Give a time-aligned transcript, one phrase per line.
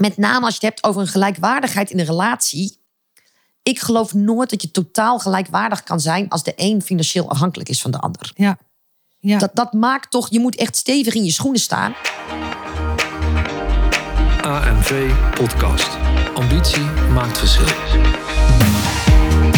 [0.00, 2.78] met name als je het hebt over een gelijkwaardigheid in een relatie.
[3.62, 7.80] Ik geloof nooit dat je totaal gelijkwaardig kan zijn als de een financieel afhankelijk is
[7.80, 8.30] van de ander.
[8.34, 8.58] Ja.
[9.18, 9.38] ja.
[9.38, 11.94] Dat, dat maakt toch, je moet echt stevig in je schoenen staan.
[14.42, 15.88] AMV Podcast.
[16.34, 17.66] Ambitie maakt verschil.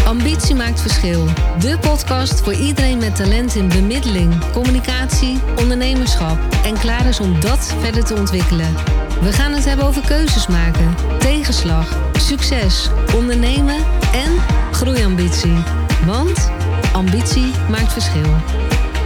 [0.06, 1.24] Ambitie maakt verschil.
[1.58, 7.74] De podcast voor iedereen met talent in bemiddeling, communicatie, ondernemerschap en klaar is om dat
[7.80, 8.74] verder te ontwikkelen.
[9.22, 13.76] We gaan het hebben over keuzes maken, tegenslag, succes, ondernemen
[14.12, 14.38] en
[14.72, 15.56] groeiambitie.
[16.06, 16.50] Want
[16.92, 18.32] ambitie maakt verschil.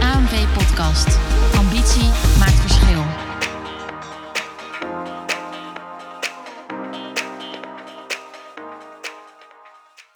[0.01, 1.19] AMV Podcast.
[1.55, 2.09] Ambitie
[2.39, 3.03] maakt verschil.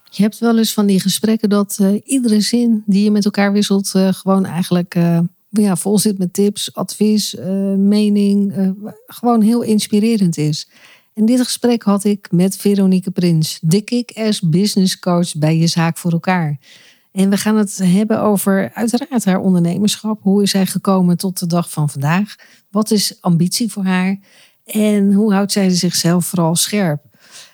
[0.09, 3.51] Je hebt wel eens van die gesprekken dat uh, iedere zin die je met elkaar
[3.51, 5.19] wisselt, uh, gewoon eigenlijk uh,
[5.61, 7.35] ja, vol zit met tips, advies,
[7.77, 8.53] mening.
[9.05, 10.69] gewoon heel inspirerend is.
[11.13, 15.97] En dit gesprek had ik met Veronique Prins, de kick-ass business coach bij Je Zaak
[15.97, 16.59] voor Elkaar.
[17.11, 20.21] En we gaan het hebben over uiteraard haar ondernemerschap.
[20.21, 22.35] Hoe is zij gekomen tot de dag van vandaag?
[22.69, 24.19] Wat is ambitie voor haar?
[24.65, 27.03] En hoe houdt zij zichzelf vooral scherp?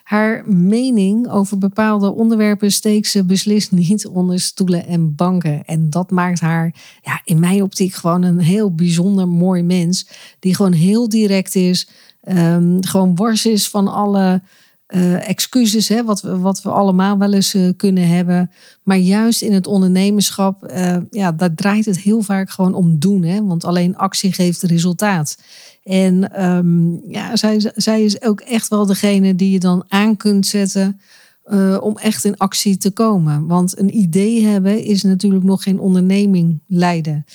[0.04, 5.66] Haar mening over bepaalde onderwerpen steekt ze beslist niet onder stoelen en banken.
[5.66, 10.08] En dat maakt haar ja, in mijn optiek gewoon een heel bijzonder mooi mens.
[10.40, 11.90] Die gewoon heel direct is.
[12.30, 14.42] Um, gewoon wars is van alle
[14.88, 18.52] uh, excuses, hè, wat, we, wat we allemaal wel eens uh, kunnen hebben.
[18.84, 23.24] Maar juist in het ondernemerschap, uh, ja, daar draait het heel vaak gewoon om doen.
[23.24, 25.38] Hè, want alleen actie geeft resultaat.
[25.84, 30.46] En um, ja, zij, zij is ook echt wel degene die je dan aan kunt
[30.46, 31.00] zetten
[31.80, 33.48] om echt in actie te komen.
[33.48, 37.26] Want een idee hebben is natuurlijk nog geen onderneming leiden.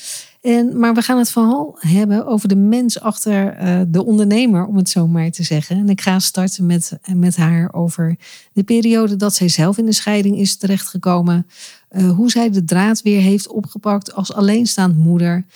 [0.41, 4.77] En, maar we gaan het vooral hebben over de mens achter uh, de ondernemer, om
[4.77, 5.77] het zo maar te zeggen.
[5.77, 8.17] En ik ga starten met, met haar over
[8.53, 11.47] de periode dat zij zelf in de scheiding is terechtgekomen.
[11.91, 15.47] Uh, hoe zij de draad weer heeft opgepakt als alleenstaand moeder.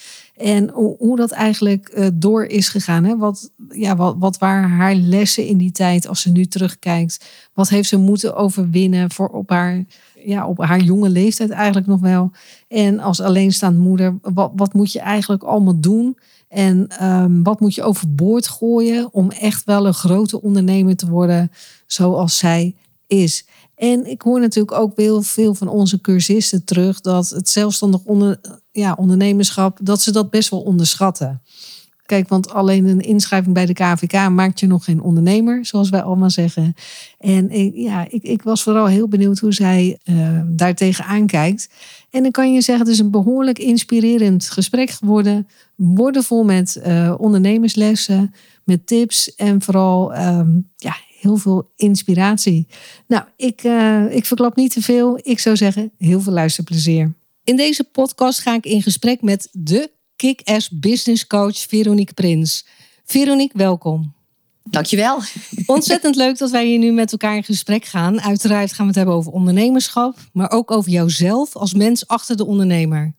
[0.42, 3.04] En hoe, dat eigenlijk uh, door is gegaan.
[3.04, 3.16] Hè?
[3.16, 7.24] Wat, ja, wat, wat waren haar lessen in die tijd als ze nu terugkijkt?
[7.54, 9.84] Wat heeft ze moeten overwinnen voor op haar
[10.24, 12.30] ja, op haar jonge leeftijd eigenlijk nog wel.
[12.68, 16.18] En als alleenstaand moeder, wat, wat moet je eigenlijk allemaal doen?
[16.48, 21.50] En um, wat moet je overboord gooien om echt wel een grote ondernemer te worden
[21.86, 22.74] zoals zij
[23.06, 23.46] is?
[23.74, 28.00] En ik hoor natuurlijk ook heel veel van onze cursisten terug dat het zelfstandig
[28.70, 31.42] ja, ondernemerschap, dat ze dat best wel onderschatten.
[32.06, 36.02] Kijk, want alleen een inschrijving bij de KVK maakt je nog geen ondernemer, zoals wij
[36.02, 36.74] allemaal zeggen.
[37.18, 41.68] En ik, ja, ik, ik was vooral heel benieuwd hoe zij uh, daartegen aankijkt.
[42.10, 45.48] En dan kan je zeggen, het is een behoorlijk inspirerend gesprek geworden.
[45.76, 48.34] Woordenvol met uh, ondernemerslessen,
[48.64, 52.66] met tips en vooral um, ja, heel veel inspiratie.
[53.06, 55.18] Nou, ik, uh, ik verklap niet te veel.
[55.22, 57.14] Ik zou zeggen, heel veel luisterplezier.
[57.44, 62.66] In deze podcast ga ik in gesprek met de kick-ass business coach Veronique Prins.
[63.04, 64.14] Veronique, welkom.
[64.62, 65.20] Dankjewel.
[65.66, 68.20] Ontzettend leuk dat wij hier nu met elkaar in gesprek gaan.
[68.20, 72.46] Uiteraard gaan we het hebben over ondernemerschap, maar ook over jouzelf als mens achter de
[72.46, 73.14] ondernemer.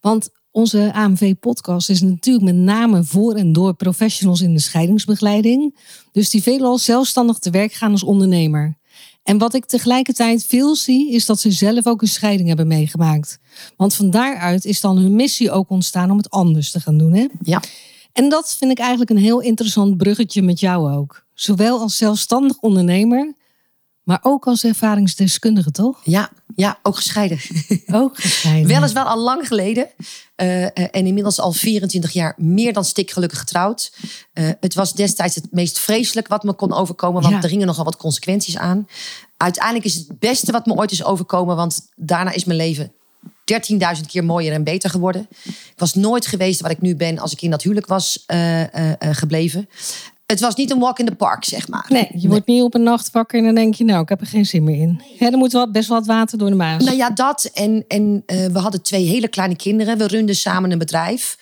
[0.00, 5.78] Want onze AMV-podcast is natuurlijk met name voor en door professionals in de scheidingsbegeleiding.
[6.12, 8.76] Dus die veelal zelfstandig te werk gaan als ondernemer.
[9.22, 13.38] En wat ik tegelijkertijd veel zie, is dat ze zelf ook een scheiding hebben meegemaakt.
[13.76, 17.12] Want van daaruit is dan hun missie ook ontstaan om het anders te gaan doen.
[17.12, 17.26] Hè?
[17.42, 17.62] Ja.
[18.12, 21.24] En dat vind ik eigenlijk een heel interessant bruggetje met jou ook.
[21.34, 23.34] Zowel als zelfstandig ondernemer,
[24.02, 26.00] maar ook als ervaringsdeskundige, toch?
[26.04, 27.38] Ja, ja ook gescheiden.
[28.00, 28.68] Ook gescheiden.
[28.68, 29.88] Weliswaar al lang geleden.
[30.36, 33.92] Uh, uh, en inmiddels al 24 jaar meer dan stikgelukkig getrouwd.
[34.34, 37.22] Uh, het was destijds het meest vreselijk wat me kon overkomen.
[37.22, 37.42] Want ja.
[37.42, 38.88] er gingen nogal wat consequenties aan.
[39.36, 41.56] Uiteindelijk is het het beste wat me ooit is overkomen.
[41.56, 42.92] Want daarna is mijn leven
[43.96, 45.28] 13.000 keer mooier en beter geworden.
[45.44, 48.24] Ik was nooit geweest wat ik nu ben als ik in dat huwelijk was
[48.98, 49.68] gebleven.
[50.32, 51.86] Het was niet een walk in the park, zeg maar.
[51.88, 54.20] Nee, je wordt niet op een nacht wakker en dan denk je, nou, ik heb
[54.20, 55.02] er geen zin meer in.
[55.18, 56.84] Ja, er moet wel best wel wat water door de maas.
[56.84, 57.50] Nou ja, dat.
[57.54, 59.98] En, en uh, we hadden twee hele kleine kinderen.
[59.98, 61.38] We runden samen een bedrijf.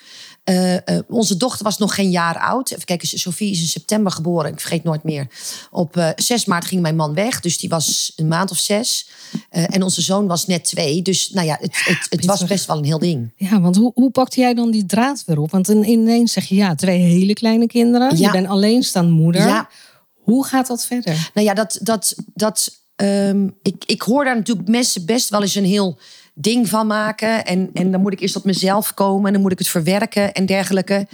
[0.49, 2.71] Uh, uh, onze dochter was nog geen jaar oud.
[2.71, 4.51] Even kijken, Sophie is in september geboren.
[4.51, 5.27] Ik vergeet nooit meer.
[5.71, 7.39] Op uh, 6 maart ging mijn man weg.
[7.39, 9.09] Dus die was een maand of zes.
[9.49, 11.01] en onze zoon was net twee.
[11.01, 13.31] Dus nou ja, het, het, het was best wel een heel ding.
[13.35, 15.51] Ja, want hoe, hoe pakte jij dan die draad weer op?
[15.51, 18.17] Want ineens zeg je ja, twee hele kleine kinderen.
[18.17, 18.25] Ja.
[18.25, 19.41] Je bent alleenstaand moeder.
[19.41, 19.69] Ja.
[20.13, 21.31] Hoe gaat dat verder?
[21.33, 25.55] Nou ja, dat, dat, dat ehm, ik, ik hoor daar natuurlijk mensen best wel eens
[25.55, 25.97] een heel
[26.39, 27.45] ding van maken.
[27.45, 29.25] En, en dan moet ik eerst tot mezelf komen.
[29.27, 31.07] En dan moet ik het verwerken en dergelijke.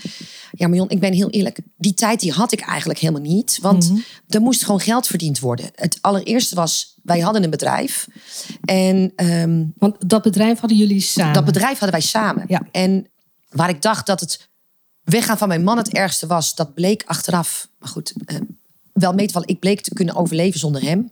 [0.52, 1.60] Ja, maar Jon, ik ben heel eerlijk.
[1.78, 3.60] Die tijd die had ik eigenlijk helemaal niet.
[3.62, 3.92] Want
[4.28, 5.70] er moest gewoon geld verdiend worden.
[5.76, 8.08] Het allereerste was, wij hadden een bedrijf.
[8.62, 11.34] En ehm, Want dat bedrijf hadden jullie samen.
[11.34, 12.46] dat bedrijf hadden wij samen.
[12.48, 12.62] Ja.
[12.72, 13.08] En
[13.50, 14.50] waar ik dacht dat het
[15.04, 17.68] weggaan van mijn man het ergste was, dat bleek achteraf.
[17.80, 18.38] Maar goed, eh,
[18.94, 19.48] wel mee te vallen.
[19.48, 21.12] Ik bleek te kunnen overleven zonder hem.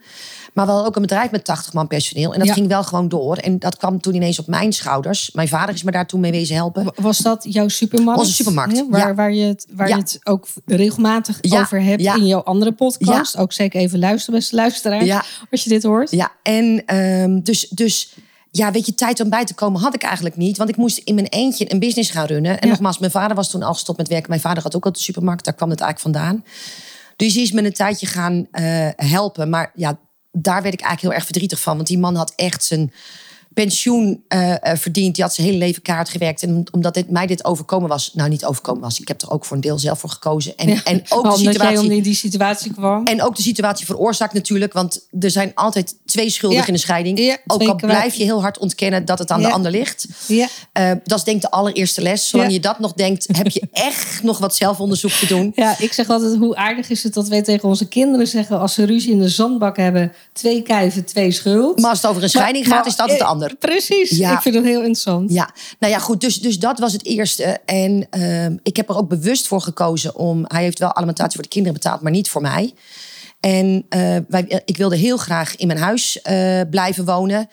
[0.53, 2.33] Maar wel ook een bedrijf met 80 man personeel.
[2.33, 2.53] En dat Ja.
[2.53, 3.35] ging wel gewoon door.
[3.37, 5.31] En dat kwam toen ineens op mijn schouders.
[5.31, 6.83] Mijn vader is me daar toen mee wezen helpen.
[6.83, 8.19] Wa- Was dat jouw supermarkt?
[8.19, 8.83] Onze supermarkt?
[9.15, 13.37] Waar, je het, waar je het ook regelmatig over hebt in jouw andere podcast.
[13.37, 15.05] Ook zeker even luisteren, beste luisteraars.
[15.05, 15.23] Ja.
[15.51, 16.11] Als je dit hoort.
[16.11, 18.15] Ja, en ehm, dus, dus
[18.51, 20.57] ja, weet je, tijd om bij te komen had ik eigenlijk niet.
[20.57, 22.59] Want ik moest in mijn eentje een business gaan runnen.
[22.59, 22.73] En Ja.
[22.73, 24.29] nogmaals, mijn vader was toen al gestopt met werken.
[24.29, 26.43] Mijn vader had ook al de supermarkt, daar kwam het eigenlijk vandaan.
[27.15, 29.49] Dus die is me een tijdje gaan eh, helpen.
[29.49, 29.99] Maar ja,
[30.31, 31.75] daar werd ik eigenlijk heel erg verdrietig van.
[31.75, 32.93] Want die man had echt zijn
[33.53, 35.15] pensioen eh, verdiend.
[35.15, 36.43] Die had zijn hele leven kaart gewerkt.
[36.43, 38.99] En omdat dit, mij dit overkomen was, nou niet overkomen was.
[38.99, 40.57] Ik heb er ook voor een deel zelf voor gekozen.
[40.57, 40.83] En, Ja.
[40.83, 41.91] en ook de jij situatie...
[41.93, 43.05] in die situatie kwam.
[43.05, 44.73] En ook de situatie veroorzaakt natuurlijk.
[44.73, 46.67] Want er zijn altijd twee schuldigen Ja.
[46.69, 47.19] in de scheiding.
[47.19, 50.07] Ja, ook al blijf je heel hard ontkennen dat het aan de ander ligt.
[50.27, 50.47] ja.
[50.73, 52.29] Eh, dat is denk ik de allereerste les.
[52.29, 55.51] Zolang je dat nog denkt, heb je echt nog wat zelfonderzoek te doen.
[55.55, 58.59] ja, ik zeg altijd, hoe aardig is het dat wij tegen onze kinderen zeggen...
[58.59, 61.79] als ze ruzie in de zandbak hebben, twee kijven, twee schuld.
[61.79, 63.57] Maar als het over een scheiding Maar- gaat, is dat het de eh, ander.
[63.57, 64.33] Precies, Ja.
[64.33, 65.31] ik vind het heel interessant.
[65.31, 66.21] Ja, nou ja, goed.
[66.21, 67.43] Dus, dus dat was het eerste.
[67.65, 70.43] En ehm, ik heb er ook bewust voor gekozen om.
[70.47, 72.73] Hij heeft wel alimentatie voor de kinderen betaald, maar niet voor mij.
[73.39, 77.49] En eh, wij, ik wilde heel graag in mijn huis eh, blijven wonen.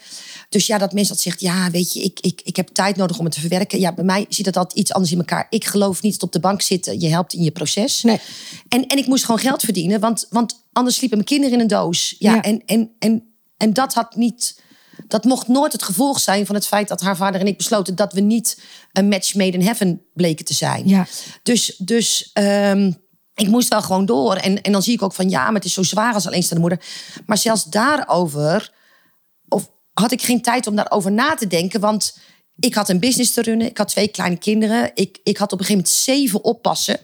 [0.49, 3.19] Dus ja, dat mensen dat zegt, ja, weet je, ik, ik, ik heb tijd nodig
[3.19, 3.81] om het te verwerken.
[3.81, 5.46] Ja, bij mij zit dat altijd iets anders in elkaar.
[5.50, 8.02] Ik geloof niet dat op de bank zitten, je helpt in je proces.
[8.02, 8.20] Nee.
[8.69, 11.69] En, en ik moest gewoon geld verdienen, want, want anders sliepen mijn kinderen in een
[11.70, 12.14] doos.
[12.19, 12.43] Ja, Ja.
[12.43, 13.23] En, en, en,
[13.56, 14.61] en dat had niet.
[15.08, 17.94] Dat mocht nooit het gevolg zijn van het feit dat haar vader en ik besloten
[17.94, 18.60] dat we niet
[18.93, 20.88] een match made in heaven bleken te zijn.
[20.88, 21.06] Ja.
[21.43, 22.93] Dus, dus ehm,
[23.34, 24.34] ik moest wel gewoon door.
[24.34, 26.60] En, en dan zie ik ook van ja, maar het is zo zwaar als alleenstaande
[26.60, 26.87] moeder.
[27.26, 28.72] Maar zelfs daarover
[29.49, 31.81] of had ik geen tijd om daarover na te denken.
[31.81, 32.19] Want
[32.58, 33.66] ik had een business te runnen.
[33.66, 34.90] Ik had twee kleine kinderen.
[34.94, 37.00] Ik, ik had op een gegeven moment zeven oppassen.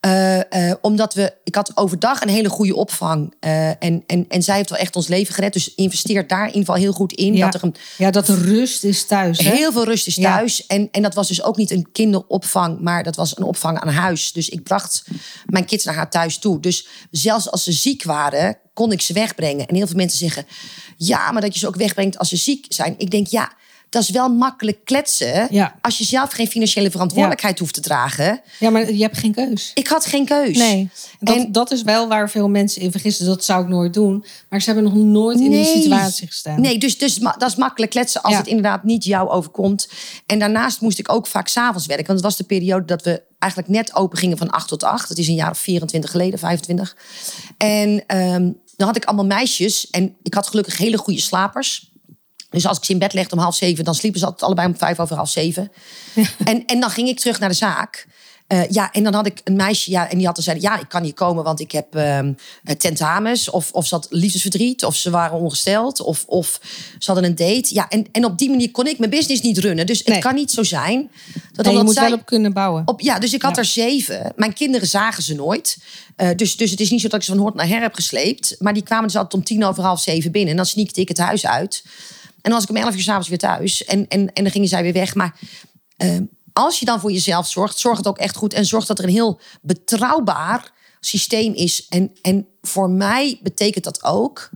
[0.00, 3.34] Eh, eh, omdat we, ik had overdag een hele goede opvang.
[3.40, 5.52] Eh, en, en, en zij heeft wel echt ons leven gered.
[5.52, 7.34] Dus investeert daar in ieder geval heel goed in.
[7.34, 7.44] Ja.
[7.50, 9.38] Dat er een, ja, dat er rust is thuis.
[9.38, 9.50] Hè?
[9.50, 10.36] Heel veel rust is Ja.
[10.36, 10.66] thuis.
[10.66, 13.88] En, en dat was dus ook niet een kinderopvang, maar dat was een opvang aan
[13.88, 14.32] huis.
[14.32, 15.04] Dus ik bracht
[15.46, 16.60] mijn kids naar haar thuis toe.
[16.60, 19.66] Dus zelfs als ze ziek waren, kon ik ze wegbrengen.
[19.66, 20.46] En heel veel mensen zeggen,
[20.96, 22.94] ja, maar dat je ze ook wegbrengt als ze ziek zijn.
[22.98, 23.52] Ik denk, ja,
[23.90, 25.46] dat is wel makkelijk kletsen.
[25.50, 25.74] Ja.
[25.80, 28.40] Als je zelf geen financiële verantwoordelijkheid hoeft te dragen.
[28.58, 29.70] Ja, maar je hebt geen keus.
[29.74, 30.56] Ik had geen keus.
[30.56, 30.90] Nee,
[31.20, 33.26] dat, En- dat is wel waar veel mensen in vergissen.
[33.26, 34.24] Dat zou ik nooit doen.
[34.48, 36.60] Maar ze hebben nog nooit in die situatie gestaan.
[36.60, 38.38] Nee, dus, dus dat is makkelijk kletsen als Ja.
[38.38, 39.88] het inderdaad niet jou overkomt.
[40.26, 42.06] En daarnaast moest ik ook vaak s'avonds werken.
[42.06, 45.08] Want het was de periode dat we eigenlijk net open gingen van 8 tot 8.
[45.08, 46.96] Dat is een jaar of 24 geleden, 25.
[47.56, 49.90] En ehm, dan had ik allemaal meisjes.
[49.90, 51.87] En ik had gelukkig hele goede slapers.
[52.50, 54.68] Dus als ik ze in bed legde om half zeven, dan sliepen ze altijd allebei
[54.68, 55.72] om vijf over half zeven.
[56.44, 58.06] En, en dan ging ik terug naar de zaak.
[58.46, 60.88] Eh, ja, en dan had ik een meisje, ja, en die had zei, ja, ik
[60.88, 62.32] kan niet komen, want ik heb ehm,
[62.64, 66.60] eh, tentamens, of, of ze had liefdesverdriet, of ze waren ongesteld, of, of
[66.98, 67.74] ze hadden een date.
[67.74, 69.86] Ja, en, en op die manier kon ik mijn business niet runnen.
[69.86, 70.16] Dus Nee.
[70.16, 71.10] het kan niet zo zijn
[71.52, 72.82] dat Nee, je moet zij wel op kunnen bouwen.
[72.86, 73.62] op, ja, dus ik had Ja.
[73.62, 74.32] er zeven.
[74.36, 75.78] Mijn kinderen zagen ze nooit.
[76.16, 77.94] Eh, dus, dus het is niet zo dat ik ze van hoort naar her heb
[77.94, 78.56] gesleept.
[78.58, 80.50] Maar die kwamen dus altijd om tien over half zeven binnen.
[80.50, 81.84] En dan sneakte ik het huis uit.
[82.42, 83.84] En was ik om elf uur s'avonds weer thuis.
[83.84, 85.14] En, en, en dan gingen zij weer weg.
[85.14, 85.40] Maar
[85.96, 86.16] eh,
[86.52, 88.52] als je dan voor jezelf zorgt, zorg het ook echt goed.
[88.52, 91.86] En zorg dat er een heel betrouwbaar systeem is.
[91.88, 94.50] En, en voor mij betekent dat ook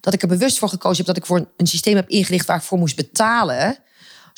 [0.00, 2.46] dat ik er bewust voor gekozen heb dat ik voor een, een systeem heb ingericht
[2.46, 3.78] waar ik voor moest betalen.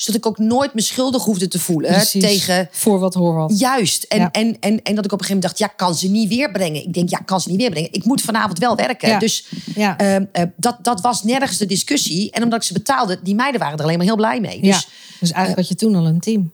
[0.01, 2.23] Zodat ik ook nooit me schuldig hoefde te voelen Precies.
[2.23, 3.59] tegen Voor wat hoor wat.
[3.59, 4.03] Juist.
[4.03, 4.31] En, Ja.
[4.31, 6.51] en, en, en dat ik op een gegeven moment dacht, ja, kan ze niet weer
[6.51, 6.83] brengen.
[6.83, 7.93] Ik denk, ja, kan ze niet weer brengen.
[7.93, 9.09] Ik moet vanavond wel werken.
[9.09, 9.19] Ja.
[9.19, 9.97] Dus Ja.
[9.97, 12.31] ehm, eh, dat, dat was nergens de discussie.
[12.31, 14.61] En omdat ik ze betaalde, die meiden waren er alleen maar heel blij mee.
[14.61, 14.87] Dus
[15.19, 16.51] Dus eigenlijk had je toen al een team.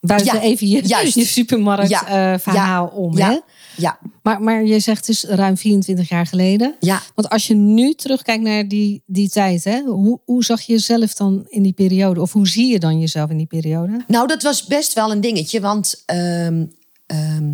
[0.00, 1.14] Buiten Ja, even je, juist.
[1.14, 2.06] je supermarkt Ja.
[2.32, 2.96] eh, verhaal Ja.
[2.96, 3.16] om.
[3.16, 3.38] Hè?
[3.76, 6.74] ja, Maar, maar je zegt is ruim 24 jaar geleden.
[6.80, 7.02] ja.
[7.14, 11.14] Want als je nu terugkijkt naar die, die tijd, hè, hoe, hoe zag je jezelf
[11.14, 12.20] dan in die periode?
[12.20, 14.04] Of hoe zie je dan jezelf in die periode?
[14.06, 15.60] Nou, dat was best wel een dingetje.
[15.60, 16.64] Want ehm,
[17.06, 17.52] ehm,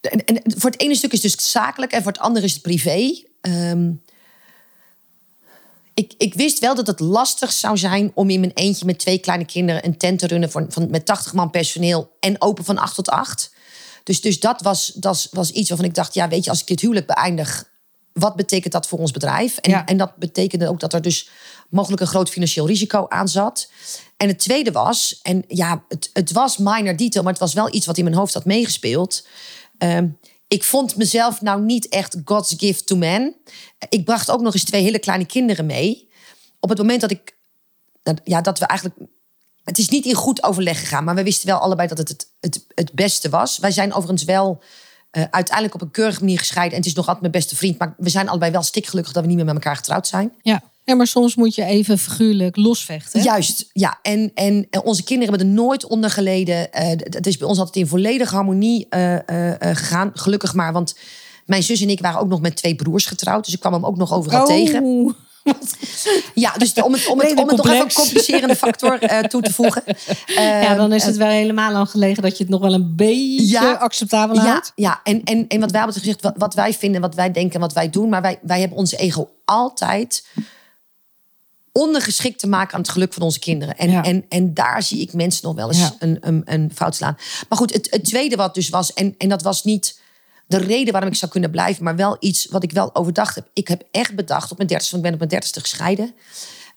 [0.00, 2.52] en, en voor het ene stuk is het dus zakelijk en voor het andere is
[2.52, 3.22] het privé.
[3.40, 3.90] Ehm,
[5.98, 9.18] ik, ik wist wel dat het lastig zou zijn om in mijn eentje met twee
[9.18, 12.78] kleine kinderen een tent te runnen van, van, met 80 man personeel en open van
[12.78, 13.52] 8 tot 8.
[14.04, 16.66] Dus, dus dat was, dat was iets waarvan ik dacht, ja, weet je, als ik
[16.66, 17.70] dit huwelijk beëindig,
[18.12, 19.56] wat betekent dat voor ons bedrijf?
[19.56, 19.86] En, Ja.
[19.86, 21.28] en dat betekende ook dat er dus
[21.70, 23.70] mogelijk een groot financieel risico aan zat.
[24.16, 27.74] En het tweede was, en ja, het, het was minor detail, maar het was wel
[27.74, 29.26] iets wat in mijn hoofd had meegespeeld.
[29.78, 30.08] Ehm,
[30.48, 33.34] ik vond mezelf nou niet echt God's gift to man.
[33.88, 36.08] Ik bracht ook nog eens twee hele kleine kinderen mee.
[36.60, 37.36] Op het moment dat ik,
[38.24, 39.00] ja, dat we eigenlijk
[39.64, 42.32] het is niet in goed overleg gegaan, maar we wisten wel allebei dat het het,
[42.40, 43.58] het, het beste was.
[43.58, 44.62] Wij zijn overigens wel
[45.10, 46.72] eh, uiteindelijk op een keurige manier gescheiden.
[46.72, 47.78] En het is nog altijd mijn beste vriend.
[47.78, 50.32] Maar we zijn allebei wel stikgelukkig dat we niet meer met elkaar getrouwd zijn.
[50.42, 50.62] Ja.
[50.88, 53.18] Ja, maar soms moet je even figuurlijk losvechten.
[53.20, 53.24] hè?
[53.26, 53.98] Juist, ja.
[54.02, 56.72] En, en onze kinderen hebben er nooit onder geleden.
[56.72, 59.14] Eh, het is bij ons altijd in volledige harmonie eh,
[59.50, 60.10] eh, gegaan.
[60.14, 60.96] Gelukkig maar, want
[61.46, 63.44] mijn zus en ik waren ook nog met twee broers getrouwd.
[63.44, 64.82] Dus ik kwam hem ook nog overal tegen.
[64.82, 65.12] Oh,
[66.34, 69.52] Ja, dus om het, om het, om het nog even een complicerende factor toe te
[69.52, 69.82] voegen.
[70.62, 72.92] ja, dan is Ehm, het wel helemaal aan gelegen dat je het nog wel een
[72.96, 73.72] beetje Ja.
[73.72, 74.72] acceptabel Ja, houdt.
[74.74, 75.00] ja.
[75.04, 77.72] En, en, en wat wij hebben gezegd, wat, wat wij vinden, wat wij denken, wat
[77.72, 78.08] wij doen.
[78.08, 80.24] Maar wij, wij hebben onze ego altijd
[81.78, 83.76] ondergeschikt te maken aan het geluk van onze kinderen.
[83.76, 84.02] En, Ja.
[84.04, 85.94] en, en daar zie ik mensen nog wel eens Ja.
[85.98, 87.16] een, een, een fout slaan.
[87.48, 90.00] Maar goed, het, het tweede wat dus was, en, en dat was niet
[90.46, 93.48] de reden waarom ik zou kunnen blijven, maar wel iets wat ik wel overdacht heb.
[93.52, 96.14] Ik heb echt bedacht op mijn dertigste, want ik ben op mijn dertigste gescheiden,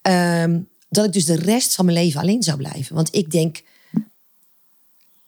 [0.02, 2.96] ehm, dat ik dus de rest van mijn leven alleen zou blijven.
[2.96, 3.62] Want ik denk,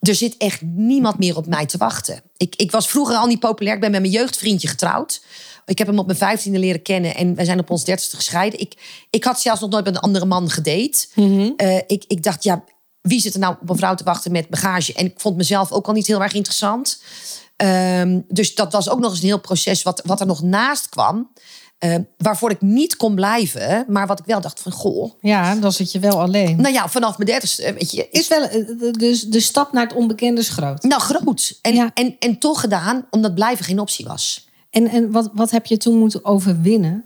[0.07, 2.22] er zit echt niemand meer op mij te wachten.
[2.38, 3.75] Ik, ik was vroeger al niet populair.
[3.75, 5.24] Ik ben met mijn jeugdvriendje getrouwd.
[5.65, 8.60] Ik heb hem op mijn vijftiende leren kennen en wij zijn op ons dertigste gescheiden.
[8.60, 11.07] Ik, ik had zelfs nog nooit met een andere man gedate.
[11.57, 12.63] Eh, ik, ik dacht, ja,
[13.01, 14.93] wie zit er nou op een vrouw te wachten met bagage?
[14.93, 17.01] En ik vond mezelf ook al niet heel erg interessant.
[17.55, 20.89] Ehm, dus dat was ook nog eens een heel proces wat, wat er nog naast
[20.89, 21.31] kwam.
[21.84, 23.86] Eh, waarvoor ik niet kon blijven.
[23.88, 25.12] Maar wat ik wel dacht van, goh.
[25.22, 26.62] Ja, dan zit je wel alleen.
[26.62, 29.84] Nou ja, vanaf mijn dertigste, weet je, is wel, eh, de, de, de stap naar
[29.84, 30.84] het onbekende is groot.
[30.84, 31.60] Nou, groot.
[31.62, 31.92] En, Ja.
[31.94, 34.48] en, en toch gedaan, omdat blijven geen optie was.
[34.70, 37.06] En, en wat, wat heb je toen moeten overwinnen?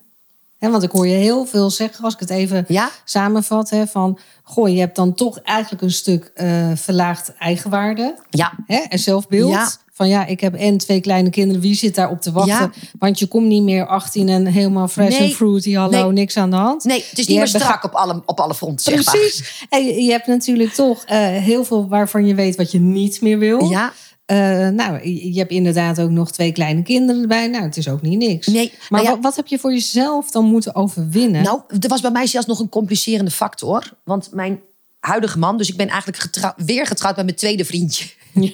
[0.59, 2.89] Want ik hoor je heel veel zeggen, als ik het even Ja?
[3.03, 8.53] samenvat, van goh, je hebt dan toch eigenlijk een stuk eh, verlaagd eigenwaarde Ja.
[8.89, 9.51] en zelfbeeld.
[9.51, 9.69] Ja.
[9.91, 12.53] Van ja, ik heb en twee kleine kinderen, wie zit daar op te wachten?
[12.53, 12.71] Ja.
[12.99, 15.29] Want je komt niet meer 18 en helemaal fresh Nee.
[15.29, 16.11] en fruity, hallo, Nee.
[16.11, 16.83] niks aan de hand.
[16.83, 19.15] Nee, het is Je niet meer hebt strak op alle, op alle fronten, zeg maar.
[19.15, 19.65] Precies.
[19.69, 23.21] En je, je hebt natuurlijk toch eh, heel veel waarvan je weet wat je niet
[23.21, 23.69] meer wil.
[23.69, 23.93] Ja,
[24.27, 27.47] Eh, nou, je hebt inderdaad ook nog twee kleine kinderen erbij.
[27.47, 28.47] Nou, het is ook niet niks.
[28.47, 31.43] Nee, maar ja- wat, wat heb je voor jezelf dan moeten overwinnen?
[31.43, 33.83] nou, er was bij mij zelfs nog een complicerende factor.
[34.03, 34.59] Want mijn
[34.99, 38.05] huidige man, dus ik ben eigenlijk getrou- weer getrouwd met mijn tweede vriendje.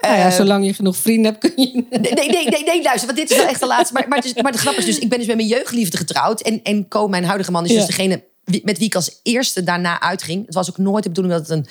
[0.00, 1.84] Nou ja, eh, zolang je genoeg vrienden hebt, kun je...
[1.90, 3.94] Nee, nee, nee, nee, luister, want dit is wel echt de laatste.
[3.94, 5.96] Maar, maar, het is, maar de grap is dus, ik ben dus met mijn jeugdliefde
[5.96, 6.40] getrouwd.
[6.40, 7.76] En, en Co, mijn huidige man, is Ja.
[7.76, 8.22] dus degene
[8.62, 10.46] met wie ik als eerste daarna uitging.
[10.46, 11.66] Het was ook nooit de bedoeling dat het een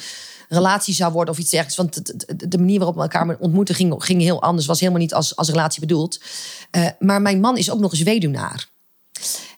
[0.52, 1.78] relatie zou worden of iets dergelijks.
[1.78, 4.68] Want het- het- de manier waarop we elkaar ontmoeten ging, ging heel anders.
[4.68, 6.20] Was helemaal niet als, als relatie bedoeld.
[6.72, 8.70] Eh, maar mijn man is ook nog eens weduwnaar.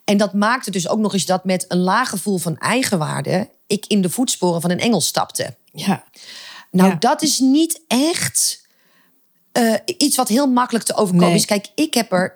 [0.04, 3.50] En dat maakte dus ook nog eens dat met een laag gevoel van eigenwaarde...
[3.68, 5.56] ik in de voetsporen van een engel stapte.
[5.72, 6.04] Ja.
[6.72, 6.96] Nou, Ja.
[7.00, 8.62] dat is niet echt
[9.52, 11.36] eh, iets wat heel makkelijk te overkomen Nee.
[11.36, 11.46] is.
[11.46, 12.36] Kijk, ik heb er.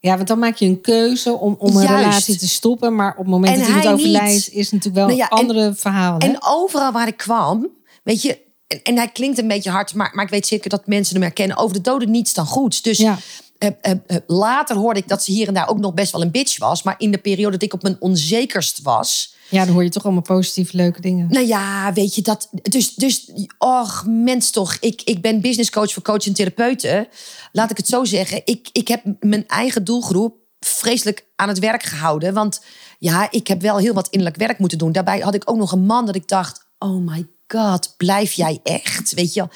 [0.00, 2.04] ja, want dan maak je een keuze om, om een Juist.
[2.04, 2.94] relatie te stoppen.
[2.94, 5.24] Maar op het moment En dat iemand hij overlijdt, is het natuurlijk wel Nou ja,
[5.24, 6.18] een en- andere verhaal.
[6.18, 6.26] hè?
[6.26, 7.68] En overal waar ik kwam,
[8.06, 8.38] weet je.
[8.66, 11.22] En, en hij klinkt een beetje hard, maar, maar ik weet zeker dat mensen hem
[11.22, 11.56] herkennen.
[11.56, 12.82] Over de doden niets dan goeds.
[12.82, 13.18] Dus Ja.
[13.58, 16.22] eh, eh, eh, later hoorde ik dat ze hier en daar ook nog best wel
[16.22, 16.82] een bitch was.
[16.82, 19.34] Maar in de periode dat ik op mijn onzekerst was.
[19.50, 21.26] ja, dan hoor je toch allemaal positieve, leuke dingen.
[21.30, 22.48] Nou ja, weet je dat.
[22.62, 24.76] Dus, dus och, mens toch.
[24.80, 27.08] Ik, ik ben business coach voor coach en therapeuten.
[27.52, 28.40] Laat ik het zo zeggen.
[28.44, 32.34] Ik, ik heb mijn eigen doelgroep vreselijk aan het werk gehouden.
[32.34, 32.60] Want
[32.98, 34.92] ja, ik heb wel heel wat innerlijk werk moeten doen.
[34.92, 38.60] Daarbij had ik ook nog een man dat ik dacht: oh my god, blijf jij
[38.62, 39.14] echt?
[39.14, 39.48] Weet je.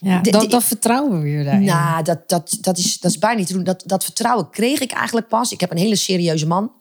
[0.00, 1.64] Ja, De- dat, de- dat vertrouwen weer daarin.
[1.64, 3.64] Nou, dat, dat, dat, is, dat is bijna niet te doen.
[3.64, 5.52] Dat, dat vertrouwen kreeg ik eigenlijk pas.
[5.52, 6.72] Ik heb een hele serieuze man.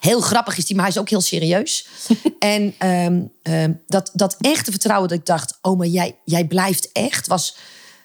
[0.00, 1.88] Heel grappig is die, maar hij is ook heel serieus.
[2.38, 5.58] en ehm, ehm, dat, dat echte vertrouwen dat ik dacht...
[5.62, 7.26] oh, maar jij, jij blijft echt...
[7.26, 7.56] was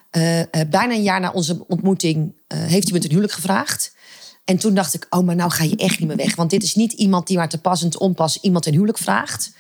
[0.09, 2.35] eh, eh, bijna een jaar na onze ontmoeting...
[2.47, 3.95] eh, heeft hij me ten huwelijk gevraagd.
[4.45, 6.35] En toen dacht ik, oh, maar nou ga je echt niet meer weg.
[6.35, 8.37] Want dit is niet iemand die maar te pas en te onpas...
[8.41, 9.51] iemand ten huwelijk vraagt.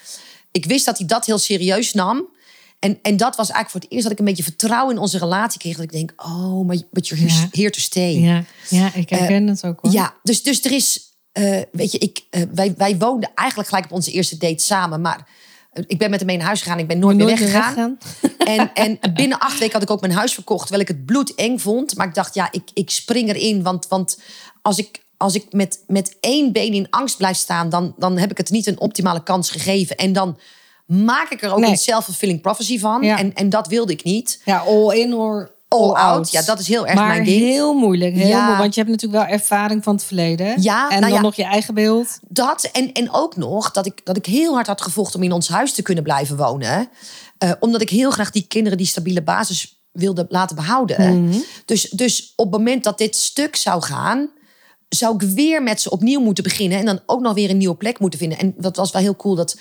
[0.53, 2.31] Ik wist dat hij dat heel serieus nam...
[2.79, 5.17] En, en dat was eigenlijk voor het eerst dat ik een beetje vertrouwen in onze
[5.17, 5.75] relatie kreeg.
[5.75, 7.47] Dat ik denk, oh, maar but you're Ja.
[7.51, 8.19] here to stay.
[8.19, 9.91] Ja, ja ik herken het ook hoor.
[9.91, 10.99] Ja, dus, dus er is,
[11.31, 15.01] eh, weet je, ik, eh, wij, wij woonden eigenlijk gelijk op onze eerste date samen.
[15.01, 15.27] Maar
[15.71, 16.79] eh, ik ben met hem mee naar huis gegaan.
[16.79, 17.97] Ik ben nooit, Nooit meer weggegaan.
[18.37, 20.61] En, en binnen acht weken had ik ook mijn huis verkocht.
[20.67, 21.95] Terwijl ik het bloedeng vond.
[21.95, 23.63] Maar ik dacht, ja, ik, ik spring erin.
[23.63, 24.19] Want, want
[24.61, 27.69] als ik, als ik met, met één been in angst blijf staan...
[27.69, 29.95] Dan, dan heb ik het niet een optimale kans gegeven.
[29.95, 30.37] En dan
[30.85, 31.69] maak ik er ook Nee.
[31.69, 33.01] een self-fulfilling prophecy van.
[33.03, 33.17] Ja.
[33.17, 34.41] En, en dat wilde ik niet.
[34.45, 36.31] Ja, all in or all out.
[36.31, 37.39] Ja, dat is heel erg maar mijn ding.
[37.41, 38.13] heel moeilijk.
[38.15, 38.35] Heel Ja.
[38.35, 40.61] moeilijk, want je hebt natuurlijk wel ervaring van het verleden.
[40.61, 41.21] Ja, en nou dan ja.
[41.21, 42.19] nog je eigen beeld.
[42.27, 45.31] Dat en, en ook nog dat ik, dat ik heel hard had gevochten om in
[45.31, 46.89] ons huis te kunnen blijven wonen.
[47.37, 51.23] Eh, omdat ik heel graag die kinderen die stabiele basis wilde laten behouden.
[51.23, 51.37] Mhm.
[51.65, 54.29] Dus, dus op het moment dat dit stuk zou gaan,
[54.93, 56.77] zou ik weer met ze opnieuw moeten beginnen.
[56.79, 58.37] En dan ook nog weer een nieuwe plek moeten vinden.
[58.37, 59.59] En dat was wel heel cool dat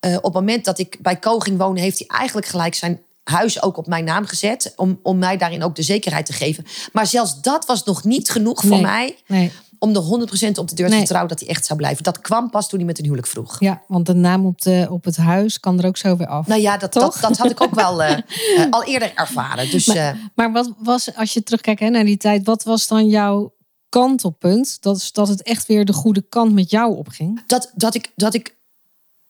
[0.00, 3.00] eh, op het moment dat ik bij Ko ging wonen, heeft hij eigenlijk gelijk zijn
[3.24, 4.72] huis ook op mijn naam gezet.
[4.76, 6.64] Om, om mij daarin ook de zekerheid te geven.
[6.92, 8.80] Maar zelfs dat was nog niet genoeg voor Nee.
[8.80, 9.52] mij Nee.
[9.78, 12.02] om er 100% op de deur te vertrouwen dat hij echt zou blijven.
[12.04, 13.60] Dat kwam pas toen hij met een huwelijk vroeg.
[13.60, 16.46] Ja, want de naam op, de, op het huis kan er ook zo weer af.
[16.46, 18.10] Nou ja, dat, dat, dat had ik ook wel eh,
[18.56, 19.70] eh, al eerder ervaren.
[19.70, 23.08] Dus eh, Maar wat was, als je terugkijkt hè, naar die tijd, wat was dan
[23.08, 23.52] jouw
[23.90, 24.82] kantelpunt?
[24.82, 27.42] Dat, is dat het echt weer de goede kant met jou opging?
[27.46, 28.56] dat, dat, ik, dat ik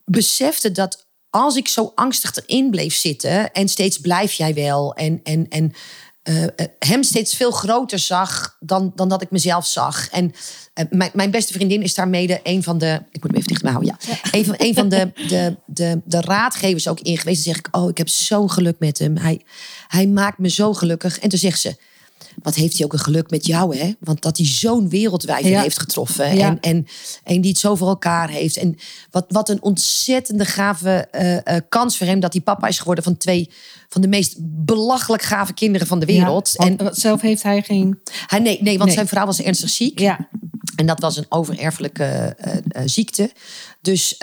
[0.05, 3.53] besefte dat als ik zo angstig erin bleef zitten...
[3.53, 5.73] en steeds blijf jij wel en, en, en
[6.23, 10.09] eh, eh, hem steeds veel groter zag dan, dan dat ik mezelf zag.
[10.09, 10.33] En
[10.73, 13.03] eh, mijn, mijn beste vriendin is daarmee een van de...
[13.11, 14.17] Ik moet hem even dichtbij houden, ja.
[14.31, 17.45] Een van, een van de, de, de, de raadgevers ook in geweest.
[17.45, 19.17] Dan zeg ik, oh, ik heb zo'n geluk met hem.
[19.17, 19.41] Hij,
[19.89, 21.19] hij maakt me zo gelukkig.
[21.19, 21.77] En toen zegt ze...
[22.43, 23.93] Wat heeft hij ook een geluk met jou, hè?
[24.01, 25.63] Want dat hij zo'n wereldwijver Ja.
[25.63, 26.37] heeft getroffen.
[26.37, 26.47] Ja.
[26.49, 26.87] En, en,
[27.25, 28.57] en die het zo voor elkaar heeft.
[28.57, 28.77] En
[29.11, 32.21] wat, wat een ontzettende gave eh, eh, kans voor hem...
[32.21, 33.51] dat hij papa is geworden van twee
[33.89, 36.51] van de meest belachelijk gave kinderen van de wereld.
[36.53, 38.01] Ja, en zelf heeft hij geen...
[38.27, 38.95] hij, nee, nee, want Nee.
[38.95, 39.99] zijn vrouw was ernstig ziek.
[39.99, 40.29] Ja,
[40.77, 43.31] En dat was een overerfelijke eh, ziekte.
[43.81, 44.17] Dus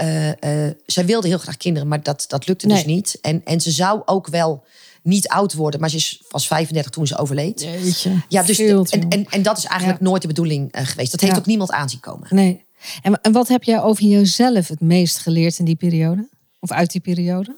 [0.85, 3.17] zij wilde heel graag kinderen, maar dat, dat lukte dus niet.
[3.21, 4.63] En, en ze zou ook wel
[5.07, 7.61] niet oud worden, maar ze is, was 35 toen ze overleed.
[7.61, 8.11] jeetje.
[8.27, 11.11] Ja, dus en, en, en dat is eigenlijk nooit de bedoeling eh, geweest.
[11.11, 11.39] Dat heeft Ja.
[11.39, 12.27] ook niemand aanzien komen.
[12.29, 12.65] Nee.
[13.01, 16.27] En, en wat heb jij over jezelf het meest geleerd in die periode?
[16.59, 17.55] Of uit die periode?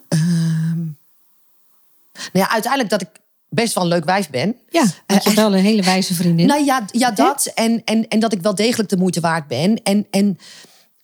[2.33, 3.09] Nou ja, uiteindelijk dat ik
[3.49, 4.55] best wel een leuk wijf ben.
[4.69, 6.47] Ja, want je hebt wel een hele wijze vriendin.
[6.47, 7.45] Nou ja, ja dat.
[7.55, 9.83] En, en, en dat ik wel degelijk de moeite waard ben.
[9.83, 10.37] En, en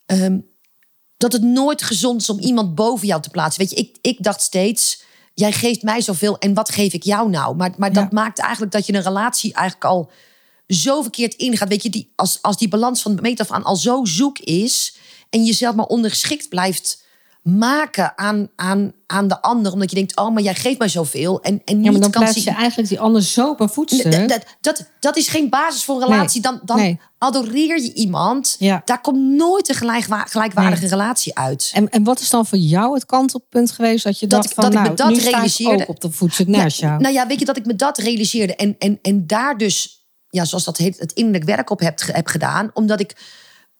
[0.06, 0.38] ehm,
[1.18, 3.62] dat het nooit gezond is om iemand boven jou te plaatsen.
[3.62, 5.04] Weet je, ik, ik dacht steeds,
[5.36, 7.56] jij geeft mij zoveel en wat geef ik jou nou?
[7.56, 8.02] Maar, maar Ja.
[8.02, 10.12] dat maakt eigenlijk dat je een relatie eigenlijk al
[10.68, 11.68] zo verkeerd ingaat.
[11.70, 14.96] Weet je, die, als, als die balans van meet af aan al zo zoek is...
[15.30, 17.04] en je jezelf maar ondergeschikt blijft
[17.46, 19.74] maken aan, aan, aan de ander...
[19.74, 21.42] omdat je denkt, oh, maar jij geeft mij zoveel...
[21.42, 22.54] en, en niet ja, maar dan kan plaats zien...
[22.54, 24.30] je eigenlijk die ander zo op een voetstuk.
[24.30, 26.42] Dat, dat, dat, is geen basis voor een relatie.
[26.42, 27.00] Dan, dan nee.
[27.18, 28.56] adoreer je iemand.
[28.60, 28.82] Ja.
[28.86, 30.90] Daar komt nooit een gelijkwa- gelijkwaardige Nee.
[30.92, 31.72] relatie uit.
[31.74, 34.64] En, en wat is dan voor jou het kantelpunt geweest dat je Dat dacht ik-
[34.64, 35.84] van dat ik me nou, dat nu sta ik realiseerde.
[35.84, 37.00] ook op de voetstuk naast jou.
[37.02, 38.56] Nou ja, weet je dat ik me dat realiseerde.
[38.56, 42.28] En, en, en daar dus, ja, zoals dat heet, het innerlijk werk op heb, heb
[42.28, 42.72] gedaan.
[42.74, 43.16] Omdat ik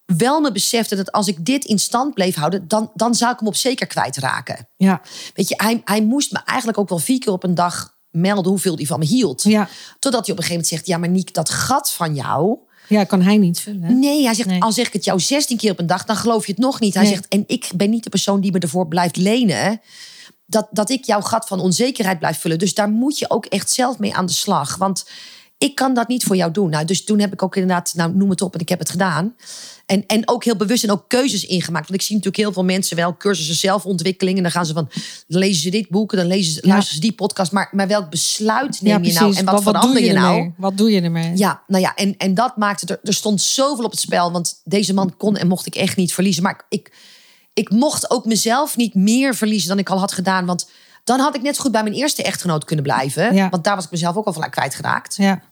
[0.06, 2.68] wel me besefte dat als ik dit in stand bleef houden...
[2.68, 4.68] dan, dan zou ik hem op zeker kwijtraken.
[4.76, 5.00] Ja,
[5.34, 8.50] Weet je, hij, hij moest me eigenlijk ook wel vier keer op een dag melden...
[8.50, 9.42] hoeveel hij van me hield.
[9.42, 9.68] ja.
[9.98, 10.86] Totdat hij op een gegeven moment zegt...
[10.86, 12.58] ja, maar Niek, dat gat van jou...
[12.88, 13.82] ja, kan hij niet vullen.
[13.82, 13.92] hè?
[13.92, 14.62] Nee, hij zegt, Nee.
[14.62, 16.80] al zeg ik het jou 16 keer op een dag, dan geloof je het nog
[16.80, 16.94] niet.
[16.94, 17.12] Hij Nee.
[17.12, 19.80] zegt, en ik ben niet de persoon die me ervoor blijft lenen.
[20.46, 22.58] Dat, dat ik jouw gat van onzekerheid blijf vullen.
[22.58, 24.76] Dus daar moet je ook echt zelf mee aan de slag.
[24.76, 25.08] Want
[25.58, 26.70] ik kan dat niet voor jou doen.
[26.70, 28.90] Nou, dus toen heb ik ook inderdaad, nou noem het op, en ik heb het
[28.90, 29.34] gedaan.
[29.86, 31.88] En, en ook heel bewust en ook keuzes ingemaakt.
[31.88, 34.36] Want ik zie natuurlijk heel veel mensen wel cursussen zelfontwikkeling.
[34.36, 34.88] En dan gaan ze van,
[35.28, 36.68] dan lezen ze dit boek, dan lezen Ja.
[36.68, 37.52] luisteren ze die podcast.
[37.52, 39.36] Maar, maar welk besluit neem ja, je nou?
[39.36, 40.52] En wat, verander je, nou?
[40.56, 41.36] Wat doe je ermee?
[41.36, 43.00] Ja, nou ja, en, en dat maakte er.
[43.02, 44.32] Er stond zoveel op het spel.
[44.32, 46.42] Want deze man kon en mocht ik echt niet verliezen.
[46.42, 46.92] Maar ik,
[47.54, 50.46] ik mocht ook mezelf niet meer verliezen dan ik al had gedaan.
[50.46, 50.70] Want
[51.04, 53.34] dan had ik net zo goed bij mijn eerste echtgenoot kunnen blijven.
[53.34, 53.48] Ja.
[53.48, 55.16] Want daar was ik mezelf ook al van kwijtgeraakt.
[55.16, 55.42] Ja,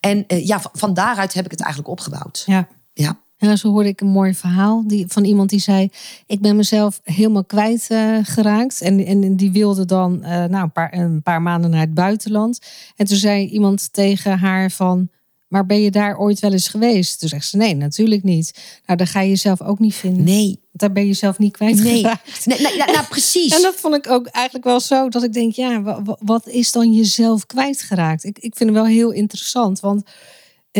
[0.00, 2.42] En eh, ja, van, van daaruit heb ik het eigenlijk opgebouwd.
[2.46, 2.68] ja.
[2.92, 3.18] Ja.
[3.38, 5.90] En zo hoorde ik een mooi verhaal die, van iemand die zei:
[6.26, 8.28] Ik ben mezelf helemaal kwijtgeraakt.
[8.28, 11.94] geraakt en, en die wilde dan eh, nou, een, paar, een paar maanden naar het
[11.94, 12.58] buitenland.
[12.96, 15.08] En toen zei iemand tegen haar: van,
[15.48, 17.20] Maar ben je daar ooit wel eens geweest?
[17.20, 18.80] Toen zegt ze: Nee, natuurlijk niet.
[18.86, 20.24] Nou, dan ga je jezelf ook niet vinden.
[20.24, 21.70] Nee, daar ben je zelf niet nee.
[21.72, 22.46] kwijtgeraakt.
[22.46, 23.56] nee nou, nou, nou, precies.
[23.56, 25.08] En dat vond ik ook eigenlijk wel zo.
[25.08, 28.24] Dat ik denk, ja, wa- wa- wat is dan jezelf kwijtgeraakt?
[28.24, 29.80] Ik, ik vind het wel heel interessant.
[29.80, 30.12] Want eh,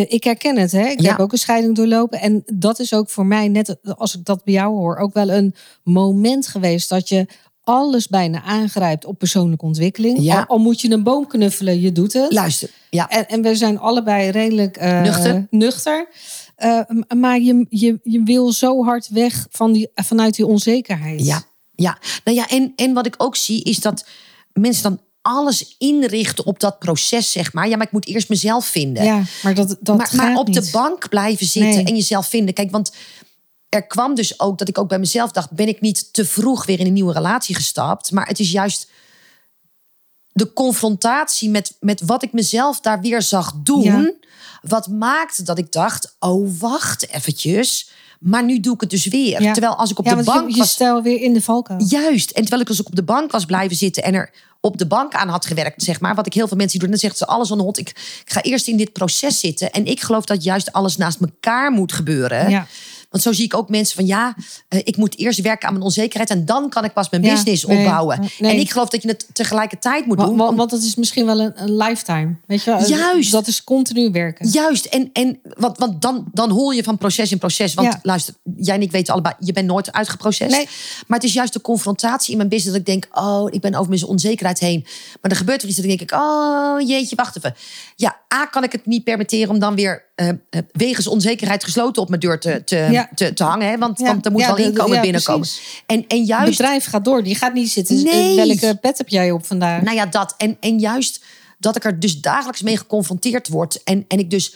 [0.08, 0.72] ik herken het.
[0.72, 0.86] Hè?
[0.86, 1.10] Ik Ja.
[1.10, 2.20] heb ook een scheiding doorlopen.
[2.20, 5.30] En dat is ook voor mij, net als ik dat bij jou hoor, ook wel
[5.30, 7.26] een moment geweest dat je
[7.62, 10.18] alles bijna aangrijpt op persoonlijke ontwikkeling.
[10.20, 10.38] Ja.
[10.38, 12.32] Al, al moet je een boom knuffelen, je doet het.
[12.32, 13.08] Luister, ja.
[13.08, 15.46] En, en we zijn allebei redelijk eh, Nuchter.
[15.50, 16.08] nuchter.
[16.56, 16.80] Eh,
[17.16, 21.24] maar je, je, je wil zo hard weg van die, vanuit die onzekerheid.
[21.26, 21.42] Ja,
[21.74, 21.98] ja.
[22.24, 24.06] Nou ja, en, en wat ik ook zie is dat
[24.52, 27.68] mensen dan alles inrichten op dat proces, zeg maar.
[27.68, 29.04] Ja, maar ik moet eerst mezelf vinden.
[29.04, 31.84] Ja, maar dat, dat maar, op de bank blijven zitten Nee.
[31.84, 32.54] en jezelf vinden.
[32.54, 32.92] Kijk, want
[33.68, 36.66] er kwam dus ook dat ik ook bij mezelf dacht: ben ik niet te vroeg
[36.66, 38.12] weer in een nieuwe relatie gestapt?
[38.12, 38.90] Maar het is juist
[40.32, 43.82] de confrontatie met, met wat ik mezelf daar weer zag doen.
[43.82, 44.12] Ja.
[44.62, 47.90] Wat maakte dat ik dacht, oh wacht eventjes.
[48.18, 49.42] Maar nu doe ik het dus weer.
[49.42, 49.52] Ja.
[49.52, 50.70] Terwijl als ik op ja, de bank je, je was...
[50.70, 51.84] stel weer in de valkuil.
[51.88, 52.30] Juist.
[52.30, 54.86] En terwijl ik dus ook op de bank was blijven zitten en er op de
[54.86, 56.14] bank aan had gewerkt, zeg maar.
[56.14, 57.78] Wat ik heel veel mensen doen, dan zeggen ze alles aan de hond.
[57.78, 59.70] Ik, ik ga eerst in dit proces zitten.
[59.70, 62.50] En ik geloof dat juist alles naast elkaar moet gebeuren.
[62.50, 62.66] Ja.
[63.10, 64.34] Want zo zie ik ook mensen van ja,
[64.68, 67.32] eh, ik moet eerst werken aan mijn onzekerheid en dan kan ik pas mijn Ja,
[67.32, 68.20] business nee, opbouwen.
[68.38, 68.52] nee.
[68.52, 70.36] En ik geloof dat je het tegelijkertijd moet doen.
[70.36, 72.36] want, want dat is misschien wel een, een lifetime.
[72.46, 72.86] Weet je wel?
[72.88, 73.32] Juist.
[73.32, 74.48] Dat is continu werken.
[74.48, 77.74] Juist, en, en want, want dan, dan hol je van proces in proces.
[77.74, 77.98] Want Ja.
[78.02, 80.56] luister, jij en ik weten allebei, je bent nooit uitgeprocessed.
[80.56, 80.68] Nee.
[81.06, 83.74] Maar het is juist de confrontatie in mijn business dat ik denk, oh, ik ben
[83.74, 84.86] over mijn onzekerheid heen.
[85.20, 87.54] Maar er gebeurt er iets dat ik denk, oh jeetje, wacht even.
[87.96, 90.34] Ja, A, kan ik het niet permitteren om dan weer eh, eh,
[90.72, 93.08] wegens onzekerheid gesloten op mijn deur te, te, Ja.
[93.14, 93.68] te, te hangen.
[93.68, 93.78] Hè?
[93.78, 94.06] Want, Ja.
[94.06, 95.40] want er moet Ja, wel inkomen binnenkomen.
[95.40, 95.82] precies.
[95.86, 97.22] En, en Het juist bedrijf gaat door.
[97.22, 98.02] Die gaat niet zitten.
[98.02, 98.36] Nee.
[98.36, 99.82] Welke pet heb jij op vandaag?
[99.82, 100.34] Nou ja, dat.
[100.36, 101.24] En, en juist
[101.58, 103.82] dat ik er dus dagelijks mee geconfronteerd word.
[103.82, 104.54] En, en ik dus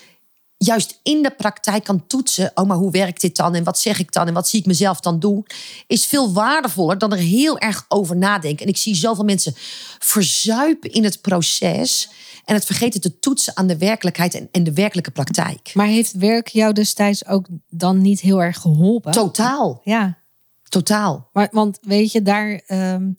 [0.57, 2.51] juist in de praktijk kan toetsen.
[2.55, 3.55] Oh, maar hoe werkt dit dan?
[3.55, 4.27] En wat zeg ik dan?
[4.27, 5.47] En wat zie ik mezelf dan doen?
[5.87, 8.65] Is veel waardevoller dan er heel erg over nadenken.
[8.67, 9.55] En ik zie zoveel mensen
[9.99, 12.09] verzuipen in het proces.
[12.45, 15.71] En het vergeten te toetsen aan de werkelijkheid en, en de werkelijke praktijk.
[15.75, 19.13] Maar heeft werk jou destijds ook dan niet heel erg geholpen?
[19.13, 19.81] Totaal.
[19.85, 20.19] Ja.
[20.63, 21.29] Totaal.
[21.33, 23.11] Maar, want weet je, daar, ehm,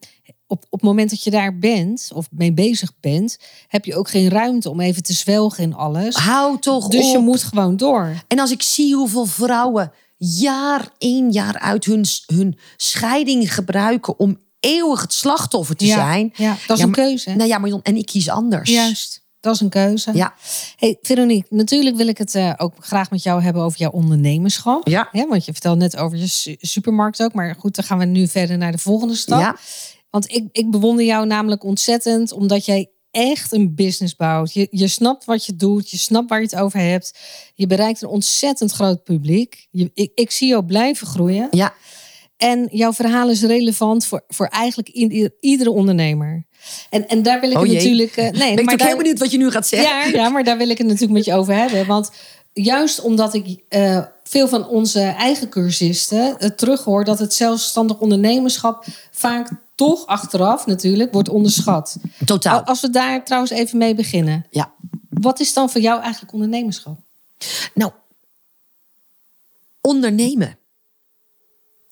[0.47, 4.09] op, op het moment dat je daar bent of mee bezig bent, heb je ook
[4.09, 6.15] geen ruimte om even te zwelgen in alles.
[6.15, 8.23] Hou toch dus je moet gewoon door.
[8.27, 14.39] En als ik zie hoeveel vrouwen jaar in jaar uit hun, hun scheiding gebruiken om
[14.63, 16.31] eeuwig het slachtoffer te ja, zijn.
[16.35, 17.29] Ja, dat is Ja, een maar- keuze.
[17.35, 18.69] Nou ja, maar en ik kies anders.
[18.69, 20.11] Juist, dat is een keuze.
[20.13, 20.33] Ja.
[20.75, 24.87] Hey, Veronique, natuurlijk wil ik het eh, ook graag met jou hebben over jouw ondernemerschap.
[24.87, 25.09] Ja.
[25.11, 27.33] want je vertelt net over je su- supermarkt ook.
[27.33, 29.39] Maar goed, dan gaan we nu verder naar de volgende stap.
[29.39, 29.57] Ja.
[30.09, 34.53] Want ik, ik bewonder jou namelijk ontzettend, omdat jij echt een business bouwt.
[34.53, 37.19] Je, je snapt wat je doet, je snapt waar je het over hebt.
[37.55, 39.67] Je bereikt een ontzettend groot publiek.
[39.71, 41.47] Je, ik, ik zie jou blijven groeien.
[41.51, 41.73] Ja.
[42.43, 44.87] En jouw verhaal is relevant voor, voor eigenlijk
[45.39, 46.43] iedere ondernemer.
[46.89, 48.15] En, en daar wil ik Oh het natuurlijk.
[48.15, 49.89] eh, nee, Ben ik maar ook daar, heel benieuwd wat je nu gaat zeggen.
[49.89, 51.85] ja, ja, maar daar wil ik het natuurlijk met je over hebben.
[51.85, 52.11] Want
[52.53, 58.85] juist omdat ik eh, veel van onze eigen cursisten uh, terughoor dat het zelfstandig ondernemerschap
[59.11, 61.97] vaak toch achteraf natuurlijk wordt onderschat.
[62.25, 62.61] Totaal.
[62.61, 64.45] Als we daar trouwens even mee beginnen.
[64.49, 64.71] Ja.
[65.09, 66.99] Wat is dan voor jou eigenlijk ondernemerschap?
[67.73, 67.91] Nou,
[69.81, 70.57] ondernemen.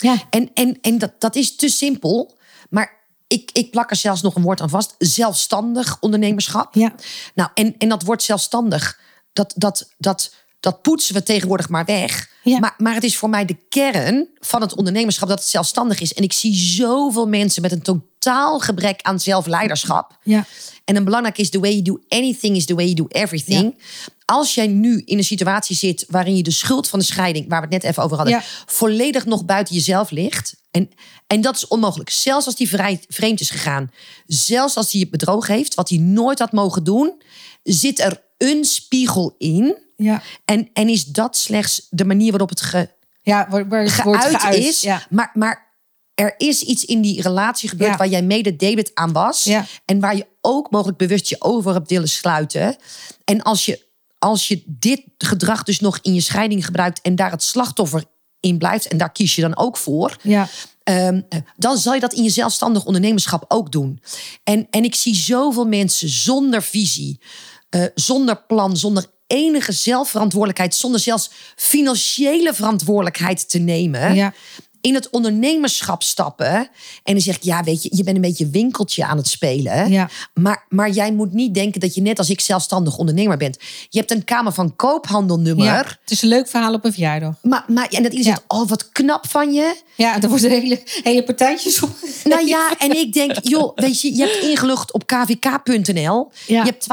[0.01, 0.15] Ja.
[0.29, 2.37] En, en, en dat, dat is te simpel.
[2.69, 4.95] Maar ik, ik plak er zelfs nog een woord aan vast.
[4.97, 6.75] Zelfstandig ondernemerschap.
[6.75, 6.93] Ja.
[7.35, 8.99] Nou, en, en dat woord zelfstandig,
[9.33, 12.30] dat, dat, dat, dat poetsen we tegenwoordig maar weg.
[12.43, 12.60] Ja.
[12.60, 16.13] Maar, maar het is voor mij de kern van het ondernemerschap dat het zelfstandig is.
[16.13, 20.17] En ik zie zoveel mensen met een totaal gebrek aan zelfleiderschap.
[20.24, 20.45] Ja.
[20.86, 23.78] En een belangrijk is, the way you do anything is the way you do everything.
[24.26, 27.62] Als jij nu in een situatie zit waarin je de schuld van de scheiding, waar
[27.62, 28.43] we het net even over hadden, Ja.
[28.65, 30.56] volledig nog buiten jezelf ligt.
[30.71, 30.89] En,
[31.28, 32.10] en dat is onmogelijk.
[32.10, 32.69] Zelfs als die
[33.08, 33.91] vreemd is gegaan,
[34.26, 37.21] zelfs als hij je bedrogen heeft, wat hij nooit had mogen doen,
[37.63, 39.78] zit er een spiegel in.
[40.03, 40.21] Ja.
[40.45, 42.89] En, en is dat slechts de manier waarop het ge,
[43.21, 44.57] Ja, waar, waar het wordt geuit, geuit.
[44.57, 44.81] is.
[44.81, 45.05] Ja.
[45.09, 45.69] Maar, maar
[46.13, 47.97] er is iets in die relatie gebeurd Ja.
[47.97, 49.43] waar jij mede debet aan was.
[49.43, 49.65] Ja.
[49.85, 52.75] En waar je ook mogelijk bewust je over hebt willen sluiten.
[53.23, 53.85] En als je,
[54.19, 58.03] als je dit gedrag dus nog in je scheiding gebruikt en daar het slachtoffer
[58.39, 60.17] in blijft, en daar kies je dan ook voor.
[60.21, 60.47] Ja.
[60.83, 64.01] Ehm, eh, dan zal je dat in je zelfstandig ondernemerschap ook doen.
[64.43, 67.21] En, en ik zie zoveel mensen zonder visie,
[67.69, 74.15] eh, zonder plan, zonder enige zelfverantwoordelijkheid, zonder zelfs financiële verantwoordelijkheid te nemen.
[74.15, 74.33] Ja.
[74.81, 76.55] In het ondernemerschap stappen.
[77.03, 79.91] En dan zeg ik, ja, weet je, je bent een beetje winkeltje aan het spelen.
[79.91, 80.09] Ja.
[80.33, 83.57] Maar, maar jij moet niet denken dat je net als ik zelfstandig ondernemer bent.
[83.89, 85.65] Je hebt een Kamer van Koophandelnummer.
[85.65, 85.77] ja.
[86.01, 87.35] Het is een leuk verhaal op een verjaardag.
[87.41, 88.23] Maar, maar, en dat iedereen Ja.
[88.23, 89.75] zegt, oh, wat knap van je.
[89.95, 91.89] Ja, er worden hele, hele partijtjes op.
[92.23, 96.31] Nou ja, en ik denk, joh, weet je, je hebt ingelogd op kvk.nl.
[96.47, 96.63] Ja.
[96.63, 96.87] Je hebt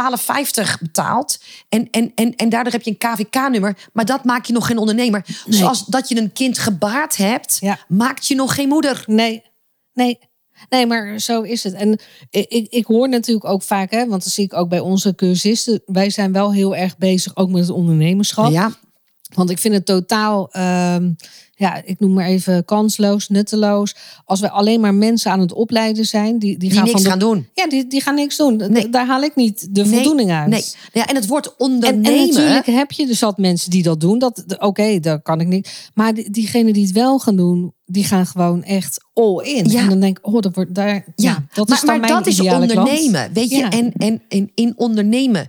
[0.66, 1.38] 12,50 betaald.
[1.68, 3.77] En, en, en, en daardoor heb je een KVK-nummer.
[3.92, 5.24] Maar dat maakt je nog geen ondernemer.
[5.48, 7.78] Zoals dat je een kind gebaard hebt, Ja.
[7.88, 9.05] Maakt je nog geen moeder.
[9.07, 9.43] Nee,
[9.93, 10.19] nee.
[10.69, 11.75] Nee, maar zo is het.
[11.75, 11.99] En
[12.31, 15.14] ik, ik, ik hoor natuurlijk ook vaak, hè, want dat zie ik ook bij onze
[15.14, 15.83] cursisten.
[15.87, 18.51] Wij zijn wel heel erg bezig, ook met het ondernemerschap.
[18.51, 18.73] Ja,
[19.35, 21.12] Want ik vind het totaal, ehm,
[21.59, 23.94] ja, ik noem maar even kansloos, nutteloos.
[24.25, 27.03] Als we alleen maar mensen aan het opleiden zijn, die, die, Die gaan niks van
[27.03, 27.49] de- gaan doen.
[27.55, 28.57] Ja, die, die gaan niks doen.
[28.68, 28.88] Nee.
[28.88, 30.49] Daar haal ik niet de Nee, voldoening uit.
[30.49, 30.64] Nee.
[30.92, 32.12] Ja, en het woord En, ondernemen.
[32.21, 34.18] en natuurlijk heb je dus wat mensen die dat doen.
[34.18, 35.90] Dat, Oké, dat kan ik niet.
[35.94, 39.68] Maar die, diegenen die het wel gaan doen, die gaan gewoon echt all in.
[39.71, 39.81] Ja.
[39.81, 40.94] En dan denk ik, oh, dat wordt daar.
[40.94, 42.61] Ja, Ja, dat maar, is dan maar mijn dat is klant.
[42.73, 43.31] ondernemen.
[43.33, 43.71] Weet je, Ja.
[43.71, 45.49] en, en, en in ondernemen,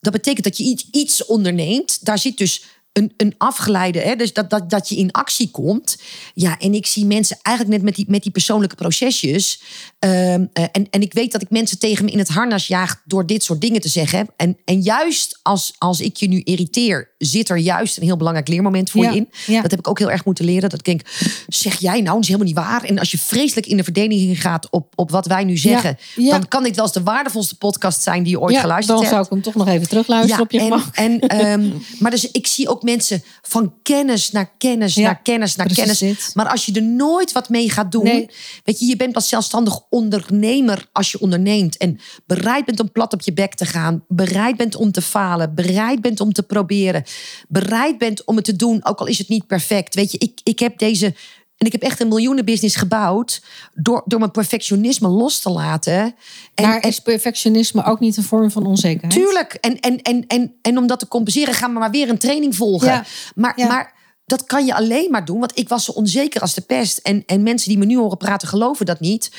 [0.00, 2.04] dat betekent dat je iets, iets onderneemt.
[2.04, 5.98] Daar zit dus een, een afgeleide, hè, dus dat, dat, dat je in actie komt.
[6.34, 9.62] Ja, en ik zie mensen eigenlijk net met die, met die persoonlijke procesjes.
[9.98, 13.02] ehm, eh, en, en ik weet dat ik mensen tegen me in het harnas jaag
[13.04, 14.28] door dit soort dingen te zeggen.
[14.36, 18.48] En, en juist als, als ik je nu irriteer, zit er juist een heel belangrijk
[18.48, 19.28] leermoment voor Ja, je in.
[19.46, 19.62] ja.
[19.62, 20.68] Dat heb ik ook heel erg moeten leren.
[20.70, 21.00] Dat ik denk,
[21.48, 22.84] zeg jij nou, dat is helemaal niet waar.
[22.84, 26.30] En als je vreselijk in de verdediging gaat op, op wat wij nu zeggen, ja.
[26.30, 29.06] dan kan dit wel eens de waardevolste podcast zijn die je ooit Ja, geluisterd dan
[29.06, 29.10] hebt.
[29.14, 30.94] zou ik hem toch nog even terugluisteren op je en, gemak.
[30.94, 31.68] en, ehm,
[32.00, 36.32] maar dus ik zie ook mensen van kennis naar kennis Ja, naar kennis naar kennis.
[36.34, 38.04] Maar als je er nooit wat mee gaat doen.
[38.04, 38.30] Nee.
[38.64, 41.76] Weet je, je bent pas zelfstandig ondernemer als je onderneemt.
[41.76, 44.04] En bereid bent om plat op je bek te gaan.
[44.08, 45.54] Bereid bent om te falen.
[45.54, 47.04] Bereid bent om te proberen.
[47.48, 49.94] Bereid bent om het te doen, ook al is het niet perfect.
[49.94, 51.14] Weet je, ik, ik heb deze.
[51.60, 53.42] En ik heb echt een miljoenenbusiness gebouwd.
[53.74, 56.14] Door, door mijn perfectionisme los te laten.
[56.54, 59.12] En, maar is perfectionisme ook niet een vorm van onzekerheid?
[59.12, 59.54] Tuurlijk.
[59.54, 62.56] En, en, en, en, en om dat te compenseren, gaan we maar weer een training
[62.56, 62.88] volgen.
[62.88, 63.04] Ja.
[63.34, 63.66] Maar, Ja.
[63.66, 63.94] maar
[64.26, 65.38] dat kan je alleen maar doen.
[65.38, 66.98] Want ik was zo onzeker als de pest.
[66.98, 69.30] En, en mensen die me nu horen praten, geloven dat niet.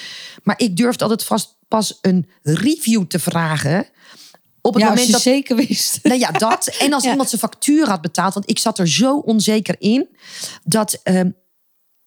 [0.44, 3.86] Maar ik durfde altijd vast pas een review te vragen.
[4.62, 5.22] Op het Ja, als moment je dat.
[5.22, 6.00] zeker wist.
[6.04, 6.76] Nou ja, dat.
[6.80, 7.10] En als Ja.
[7.12, 8.34] iemand zijn factuur had betaald.
[8.34, 10.08] Want ik zat er zo onzeker in.
[10.64, 11.30] Dat ehm,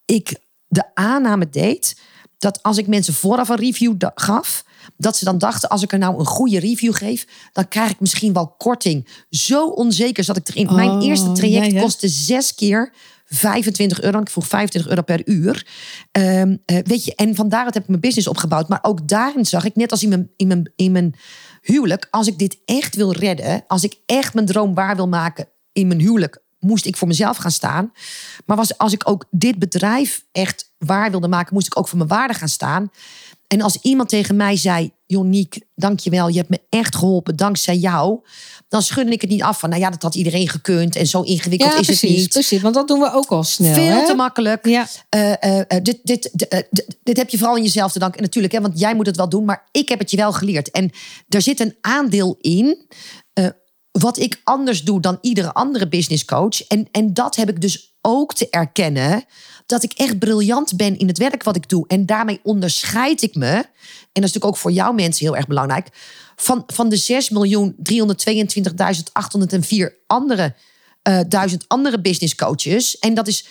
[0.05, 0.35] ik
[0.67, 1.99] de aanname deed.
[2.37, 4.63] Dat als ik mensen vooraf een review gaf.
[4.97, 7.27] Dat ze dan dachten, als ik er nou een goede review geef.
[7.53, 9.07] Dan krijg ik misschien wel korting.
[9.29, 10.75] Zo onzeker zat ik erin.
[10.75, 11.81] Mijn Oh, eerste traject ja, ja.
[11.81, 12.93] kostte zes keer
[13.25, 14.19] 25 euro.
[14.19, 15.67] Ik vroeg 25 euro per uur.
[16.11, 18.69] Ehm, eh, weet je, en van daaruit heb ik mijn business opgebouwd.
[18.69, 21.15] Maar ook daarin zag ik, net als in mijn, in mijn, in mijn
[21.61, 25.47] huwelijk, als ik dit echt wil redden, als ik echt mijn droom waar wil maken
[25.73, 27.91] in mijn huwelijk, moest ik voor mezelf gaan staan.
[28.45, 31.97] Maar was, als ik ook dit bedrijf echt waar wilde maken, moest ik ook voor
[31.97, 32.91] mijn waarde gaan staan.
[33.47, 38.19] En als iemand tegen mij zei, Joniek, dankjewel, je hebt me echt geholpen dankzij jou.
[38.67, 41.21] Dan schudde ik het niet af van, nou ja, dat had iedereen gekund en zo
[41.21, 42.29] ingewikkeld Ja, is het niet.
[42.29, 42.61] precies.
[42.61, 43.73] Want dat doen we ook al snel.
[43.73, 44.05] Veel hè?
[44.05, 44.65] te makkelijk.
[44.67, 44.87] Ja.
[45.09, 48.17] Eh, eh, eh, dit, dit, dit, dit- dit heb je vooral in jezelf te danken.
[48.17, 50.33] En natuurlijk, hè, want jij moet het wel doen, maar ik heb het je wel
[50.33, 50.71] geleerd.
[50.71, 50.91] En
[51.29, 52.87] er zit een aandeel in.
[53.99, 56.67] Wat ik anders doe dan iedere andere business coach.
[56.67, 59.23] En, en dat heb ik dus ook te erkennen.
[59.65, 61.87] Dat ik echt briljant ben in het werk wat ik doe.
[61.87, 63.51] En daarmee onderscheid ik me.
[63.51, 65.87] En dat is natuurlijk ook voor jouw mensen heel erg belangrijk.
[66.35, 67.23] Van, van de
[69.71, 70.55] 6.322.804 andere
[71.01, 72.99] eh, duizend andere business coaches.
[72.99, 73.45] En dat is.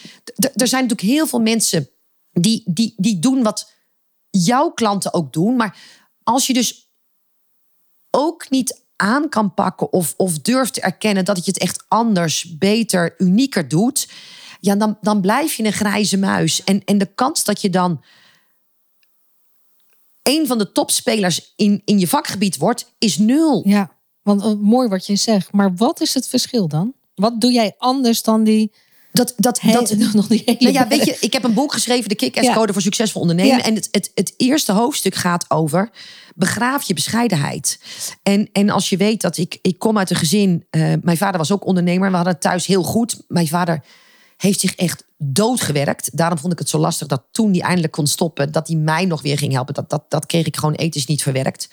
[0.54, 1.88] Er zijn natuurlijk heel veel mensen
[2.33, 3.72] die, die, die doen wat
[4.30, 5.57] jouw klanten ook doen.
[5.57, 5.78] Maar
[6.22, 6.88] als je dus
[8.11, 12.57] ook niet aan kan pakken of, of durft te erkennen dat je het echt anders,
[12.59, 14.09] beter, unieker doet.
[14.61, 16.64] Ja, dan, dan blijf je een grijze muis.
[16.64, 18.03] En, en de kans dat je dan
[20.23, 23.62] een van de topspelers in, in je vakgebied wordt, is nul.
[23.69, 23.90] Ja,
[24.23, 25.53] want eh, mooi wat je zegt.
[25.53, 26.93] Maar wat is het verschil dan?
[27.14, 28.73] Wat doe jij anders dan die...
[29.12, 31.73] Dat, dat, He- dat, nog die hele Nou ja, weet je, ik heb een boek
[31.73, 32.55] geschreven, De Kick-Ass Ja.
[32.55, 33.57] Code voor Succesvol Ondernemen.
[33.57, 33.64] Ja.
[33.64, 35.90] En het, het, het eerste hoofdstuk gaat over
[36.35, 37.81] begraaf je bescheidenheid.
[38.23, 41.38] En, en als je weet dat ik, ik kom uit een gezin, eh, mijn vader
[41.38, 43.25] was ook ondernemer, we hadden het thuis heel goed.
[43.29, 43.85] Mijn vader
[44.37, 46.16] heeft zich echt doodgewerkt.
[46.16, 49.05] Daarom vond ik het zo lastig dat toen hij eindelijk kon stoppen, dat hij mij
[49.05, 49.74] nog weer ging helpen.
[49.74, 51.68] Dat, dat, dat kreeg ik gewoon ethisch niet verwerkt.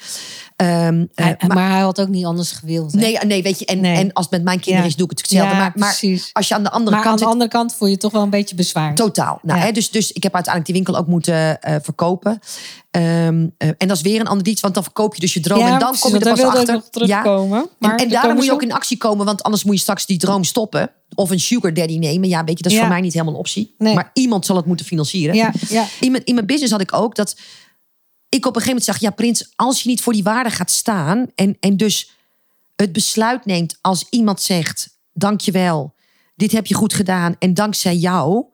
[0.55, 2.91] Ehm, eh, Hij- maar, hij had ook niet anders gewild.
[2.93, 2.99] hè?
[2.99, 3.95] nee, nee, weet je, en, Nee.
[3.95, 4.89] en als het met mijn kinderen Ja.
[4.91, 5.53] is, doe ik het hetzelfde.
[5.55, 5.99] Ja, maar, maar
[6.33, 8.21] als je aan de andere Maar aan kant de andere kant voel je toch wel
[8.21, 8.95] een beetje bezwaar.
[8.95, 9.39] Totaal.
[9.41, 9.65] Nou, Ja.
[9.65, 12.39] hè, dus, dus ik heb uiteindelijk die winkel ook moeten eh, verkopen.
[12.91, 15.39] Ehm, eh, en dat is weer een ander iets, want dan verkoop je dus je
[15.39, 15.59] droom.
[15.61, 16.73] En dan precies, kom je er pas achter.
[16.73, 17.59] nog terugkomen.
[17.59, 17.65] Ja.
[17.79, 19.81] Maar en en daar daarom moet je ook in actie komen, want anders moet je
[19.81, 20.91] straks die droom stoppen.
[21.15, 22.29] Of een sugar daddy nemen.
[22.29, 23.75] Ja, weet je, dat is voor mij niet helemaal een optie.
[23.77, 23.93] Nee.
[23.93, 25.35] Maar iemand zal het moeten financieren.
[25.35, 25.87] Ja, ja.
[25.99, 27.35] In, mijn, in mijn business had ik ook dat
[28.29, 30.71] ik op een gegeven moment zag: ja, Prins, als je niet voor die waarde gaat
[30.71, 32.11] staan en, en dus
[32.75, 35.93] het besluit neemt als iemand zegt: dankjewel,
[36.35, 38.45] dit heb je goed gedaan en dankzij jou.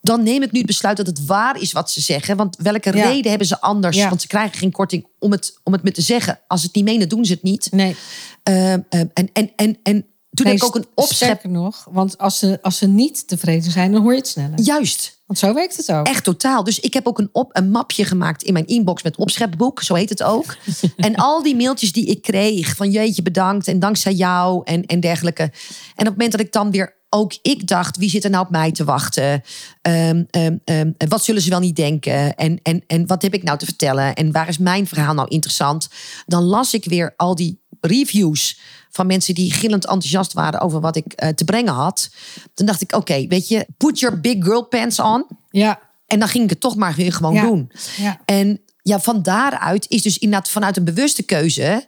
[0.00, 2.36] Dan neem ik nu het besluit dat het waar is wat ze zeggen.
[2.36, 3.08] Want welke Ja.
[3.08, 3.96] reden hebben ze anders?
[3.96, 4.08] Ja.
[4.08, 6.40] Want ze krijgen geen korting om het, om het me te zeggen.
[6.46, 7.68] Als ze het niet menen, doen ze het niet.
[7.70, 7.96] Nee.
[8.42, 11.44] Ehm, ehm, en, en, en, en toen Nee, heb ik ook een opschep.
[11.44, 14.60] Nog, want als ze, als ze niet tevreden zijn, dan hoor je het sneller.
[14.60, 15.20] Juist.
[15.26, 16.06] Want zo werkt het ook.
[16.06, 16.64] Echt totaal.
[16.64, 19.82] Dus ik heb ook een, op, een mapje gemaakt in mijn inbox met opschepboek.
[19.82, 20.56] Zo heet het ook.
[20.96, 25.00] en al die mailtjes die ik kreeg van jeetje bedankt en dankzij jou en, en
[25.00, 25.42] dergelijke.
[25.42, 25.50] En
[25.96, 28.50] op het moment dat ik dan weer ook ik dacht, wie zit er nou op
[28.50, 29.42] mij te wachten?
[29.82, 32.34] Ehm, ehm, ehm, wat zullen ze wel niet denken?
[32.34, 34.14] En, en, en wat heb ik nou te vertellen?
[34.14, 35.88] En waar is mijn verhaal nou interessant?
[36.26, 38.58] Dan las ik weer al die reviews
[38.90, 42.10] van mensen die gillend enthousiast waren over wat ik eh, te brengen had.
[42.54, 45.26] Dan dacht ik, oké, weet je, put your big girl pants on.
[45.50, 47.42] Ja, En dan ging ik het toch maar weer gewoon Ja.
[47.42, 47.70] doen.
[47.96, 48.20] ja.
[48.24, 51.86] En ja, van daaruit is dus inderdaad vanuit een bewuste keuze.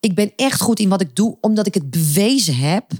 [0.00, 2.90] Ik ben echt goed in wat ik doe, omdat ik het bewezen heb.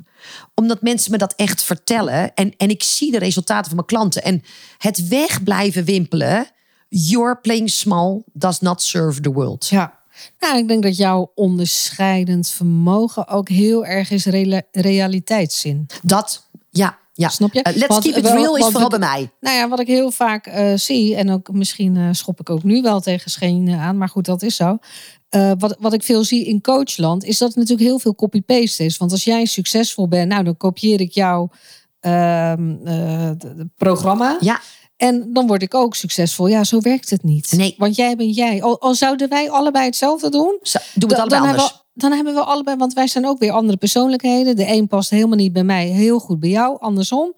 [0.55, 2.35] Omdat mensen me dat echt vertellen.
[2.35, 4.23] En, en ik zie de resultaten van mijn klanten.
[4.23, 4.43] En
[4.79, 6.47] het weg blijven wimpelen.
[6.89, 9.67] You're playing small does not serve the world.
[9.69, 10.01] ja.
[10.39, 14.27] Nou, ik denk dat jouw onderscheidend vermogen ook heel erg is
[14.73, 15.87] realiteitszin.
[16.03, 17.29] Dat, ja, ja.
[17.29, 17.63] Snap je?
[17.63, 19.31] Eh, let's keep it real is vooral bij mij.
[19.41, 22.63] Nou ja, wat ik heel vaak eh, zie, en ook misschien eh, schop ik ook
[22.63, 24.79] nu wel tegen schenen aan, maar goed, dat is zo.
[25.59, 28.97] Wat, wat ik veel zie in coachland, is dat het natuurlijk heel veel copy-paste is.
[28.97, 31.51] Want als jij succesvol bent, nou dan kopieer ik jouw
[32.01, 33.31] ehm, eh,
[33.77, 34.37] programma.
[34.41, 34.61] Ja,
[35.03, 36.47] En dan word ik ook succesvol.
[36.47, 37.53] Ja, zo werkt het niet.
[37.57, 37.75] Nee.
[37.79, 38.63] Want jij bent jij.
[38.63, 41.63] Al, al zouden wij allebei hetzelfde doen, zo, doen we het dan, allebei dan anders.
[41.63, 44.57] hebben, we, dan hebben we allebei, want wij zijn ook weer andere persoonlijkheden.
[44.57, 47.35] De een past helemaal niet bij mij, heel goed bij jou, andersom.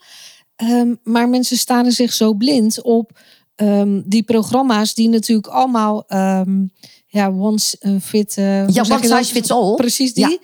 [0.56, 3.10] Ehm, maar mensen staren zich zo blind op
[3.54, 6.62] ehm, die programma's die natuurlijk allemaal ehm,
[7.06, 8.36] ja, one uh, fit.
[8.36, 9.74] eh, hoe Ja, one size fits all.
[9.74, 10.30] Precies die.
[10.30, 10.38] Ja.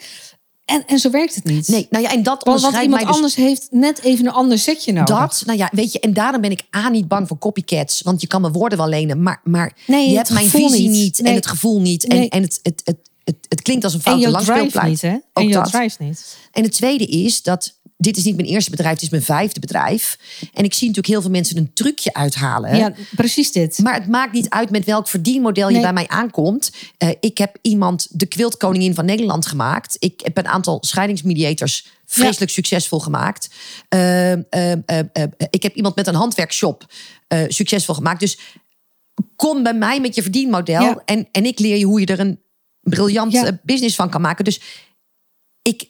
[0.71, 1.69] En, en zo werkt het niet.
[1.69, 4.33] Nee, nou ja, en dat want, want iemand mij dus anders heeft net even een
[4.33, 5.19] ander setje nodig.
[5.19, 8.03] Dat, nou ja, weet je, en daarom ben ik A niet bang voor copycats.
[8.03, 10.91] Want je kan mijn woorden wel lenen, maar, maar Nee, je hebt mijn visie niet.
[10.91, 11.31] niet, Nee.
[11.31, 12.09] en het gevoel niet.
[12.09, 12.21] Nee.
[12.21, 14.89] En, en het, het, het, het, het klinkt als een en foute je drive langspeelplaat.
[14.91, 15.17] niet, hè?
[15.33, 16.37] En je drive niet.
[16.53, 19.61] En het tweede is dat dit is niet mijn eerste bedrijf, het is mijn vijfde
[19.61, 20.19] bedrijf.
[20.55, 22.77] En ik zie natuurlijk heel veel mensen een trucje uithalen.
[22.77, 23.79] Ja, precies dit.
[23.79, 25.83] Maar het maakt niet uit met welk verdienmodel je Nee.
[25.83, 26.73] bij mij aankomt.
[26.99, 29.97] Eh, ik heb iemand de quiltkoningin van Nederland gemaakt.
[29.99, 33.51] Ik heb een aantal scheidingsmediators vreselijk succesvol gemaakt.
[33.89, 36.93] Eh, eh, eh, eh, ik heb iemand met een handwerkshop
[37.29, 38.21] eh, succesvol gemaakt.
[38.21, 38.39] Dus
[39.37, 40.83] kom bij mij met je verdienmodel.
[40.83, 41.03] Ja.
[41.05, 42.41] En, en ik leer je hoe je er een
[42.81, 43.45] briljant Ja.
[43.47, 44.45] eh, business van kan maken.
[44.45, 44.61] Dus
[45.63, 45.89] ik,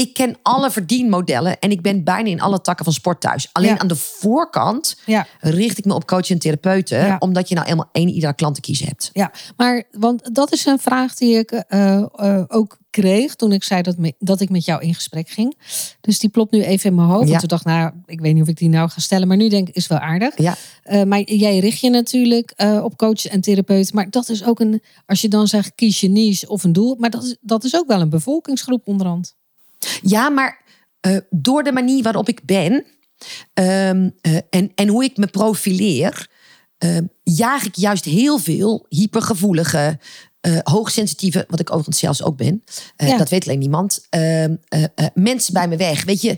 [0.00, 1.58] ik ken alle verdienmodellen.
[1.58, 3.48] En ik ben bijna in alle takken van sport thuis.
[3.52, 3.78] Alleen Ja.
[3.78, 5.26] aan de voorkant Ja.
[5.40, 6.98] richt ik me op coaches en therapeuten.
[7.06, 7.16] Ja.
[7.18, 9.10] Omdat je nou eenmaal één iedere klant te kiezen hebt.
[9.12, 13.64] Ja, maar want dat is een vraag die ik eh, eh, ook kreeg toen ik
[13.64, 15.58] zei dat, me- dat ik met jou in gesprek ging.
[16.00, 17.24] Dus die plopt nu even in mijn hoofd.
[17.24, 17.28] Ja.
[17.28, 19.36] Want toen dacht ik, nou, ik weet niet of ik die nou ga stellen, maar
[19.36, 20.38] nu denk ik, is wel aardig.
[20.38, 20.54] Ja.
[20.82, 23.94] Eh, maar jij richt je natuurlijk op coaches en therapeuten.
[23.94, 26.96] Maar dat is ook een, als je dan zegt, kies je niche of een doel.
[26.98, 29.34] Maar dat is, dat is ook wel een bevolkingsgroep onderhand.
[30.02, 30.62] Ja, maar
[31.00, 32.84] eh, door de manier waarop ik ben
[33.54, 36.28] ehm, eh, en, en hoe ik me profileer,
[36.78, 39.98] ehm, jaag ik juist heel veel hypergevoelige,
[40.40, 42.64] eh, hoogsensitieve, wat ik overigens zelfs ook ben.
[42.96, 43.16] Ja.
[43.16, 44.06] Dat weet alleen niemand.
[44.10, 46.04] ehm, eh, eh, mensen bij me weg.
[46.04, 46.36] Weet je,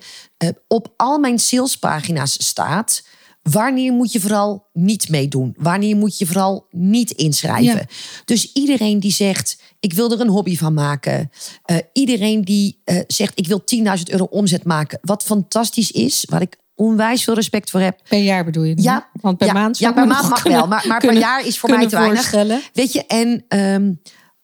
[0.69, 3.03] op al mijn salespagina's staat.
[3.43, 5.55] Wanneer moet je vooral niet meedoen?
[5.59, 7.75] Wanneer moet je vooral niet inschrijven?
[7.79, 7.87] Ja.
[8.25, 11.31] Dus iedereen die zegt, ik wil er een hobby van maken.
[11.65, 13.63] Eh, iedereen die eh, zegt, ik wil
[13.97, 14.99] 10.000 euro omzet maken.
[15.03, 18.01] Wat fantastisch is, waar ik onwijs veel respect voor heb.
[18.09, 18.83] Per jaar bedoel je?
[18.83, 20.69] Ja, Want per ja, maand ja, per maand mag kunnen- wel.
[20.69, 22.31] Maar, maar per jaar is voor mij te weinig.
[22.73, 23.93] Weet je, en ehm,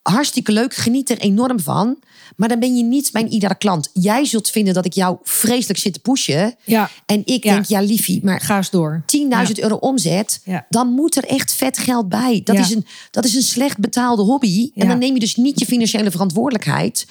[0.01, 0.73] hartstikke leuk.
[0.73, 1.99] Geniet er enorm van.
[2.39, 3.89] Maar dan ben je niet mijn iedere klant.
[3.93, 6.55] Jij zult vinden dat ik jou vreselijk zit te pushen.
[6.65, 7.53] Ja, En ik Ja.
[7.53, 9.03] denk, ja liefie, maar ga eens door.
[9.05, 12.41] 10.000 euro omzet, dan moet er echt vet geld bij.
[12.43, 14.71] Dat, is, een, dat is een slecht betaalde hobby.
[14.75, 17.07] En dan neem je dus niet je financiële verantwoordelijkheid.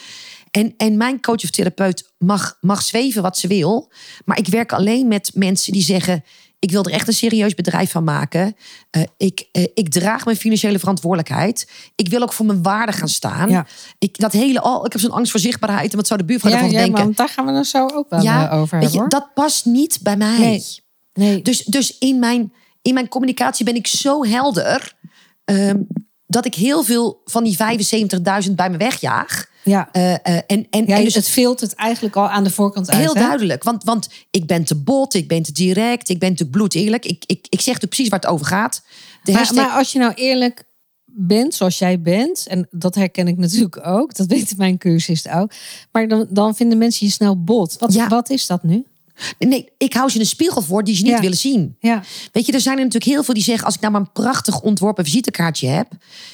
[0.51, 3.91] En, en mijn coach of therapeut mag, mag zweven wat ze wil.
[4.25, 6.25] Maar ik werk alleen met mensen die zeggen...
[6.59, 8.57] ik wil er echt een serieus bedrijf van maken.
[8.91, 11.71] Eh, ik, eh, ik draag mijn financiële verantwoordelijkheid.
[11.95, 13.51] Ik wil ook voor mijn waarde gaan staan.
[13.51, 13.67] Ja.
[13.99, 15.91] Ik, dat hele, oh, ik heb zo'n angst voor zichtbaarheid.
[15.91, 17.03] En wat zou de buurvrouw Ja, ervan ja, denken?
[17.05, 18.91] want daar gaan we het zo ook wel eh, over weet hebben.
[18.91, 19.09] je, hoor.
[19.09, 20.39] dat past niet bij mij.
[20.39, 20.63] Nee.
[21.13, 21.43] Nee.
[21.43, 24.97] Dus, dus in, mijn, in mijn communicatie ben ik zo helder.
[25.45, 25.81] ehm,
[26.31, 27.57] dat ik heel veel van die
[28.49, 29.47] 75.000 bij me wegjaag.
[29.65, 29.89] Ja.
[29.93, 32.91] Eh, eh, en, en, Ja, en dus het veelt het eigenlijk al aan de voorkant
[32.91, 32.99] uit.
[33.01, 33.21] heel hè?
[33.21, 33.63] duidelijk.
[33.63, 37.05] Want, want ik ben te bot, ik ben te direct, ik ben te bloed eerlijk.
[37.05, 38.83] Ik, ik, ik zeg natuurlijk precies waar het over gaat.
[39.23, 40.65] De Maar, hashtag- maar als je nou eerlijk
[41.05, 45.53] bent zoals jij bent, en dat herken ik natuurlijk ook, dat weten mijn cursisten ook.
[45.93, 47.77] Maar dan, dan vinden mensen je snel bot.
[47.79, 48.09] Wat, Ja.
[48.09, 48.85] wat is dat nu?
[49.39, 51.21] Nee, ik hou ze een spiegel voor die ze niet Ja.
[51.21, 51.77] willen zien.
[51.81, 52.03] Ja,
[52.33, 53.65] Weet je, er zijn er natuurlijk heel veel die zeggen...
[53.65, 55.93] als ik nou maar een prachtig ontworpen visitekaartje heb...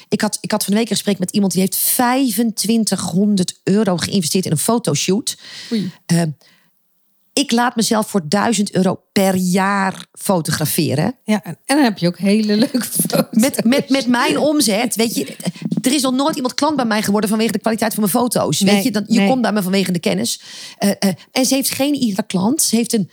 [0.09, 1.51] Ik had, ik had van de week een gesprek met iemand...
[1.51, 5.37] die heeft 2500 euro geïnvesteerd in een fotoshoot.
[6.05, 6.21] Eh,
[7.33, 11.15] ik laat mezelf voor 1000 euro per jaar fotograferen.
[11.23, 13.25] Ja, en, en dan heb je ook hele leuke foto's.
[13.31, 15.35] Met, met, met mijn omzet, weet je,
[15.85, 18.59] er is nog nooit iemand klant bij mij geworden vanwege de kwaliteit van mijn foto's.
[18.59, 19.29] Nee, weet je, dat, je nee.
[19.29, 20.41] komt bij me vanwege de kennis.
[20.77, 22.61] Eh, eh, en ze heeft geen iedere klant.
[22.61, 23.09] Ze heeft een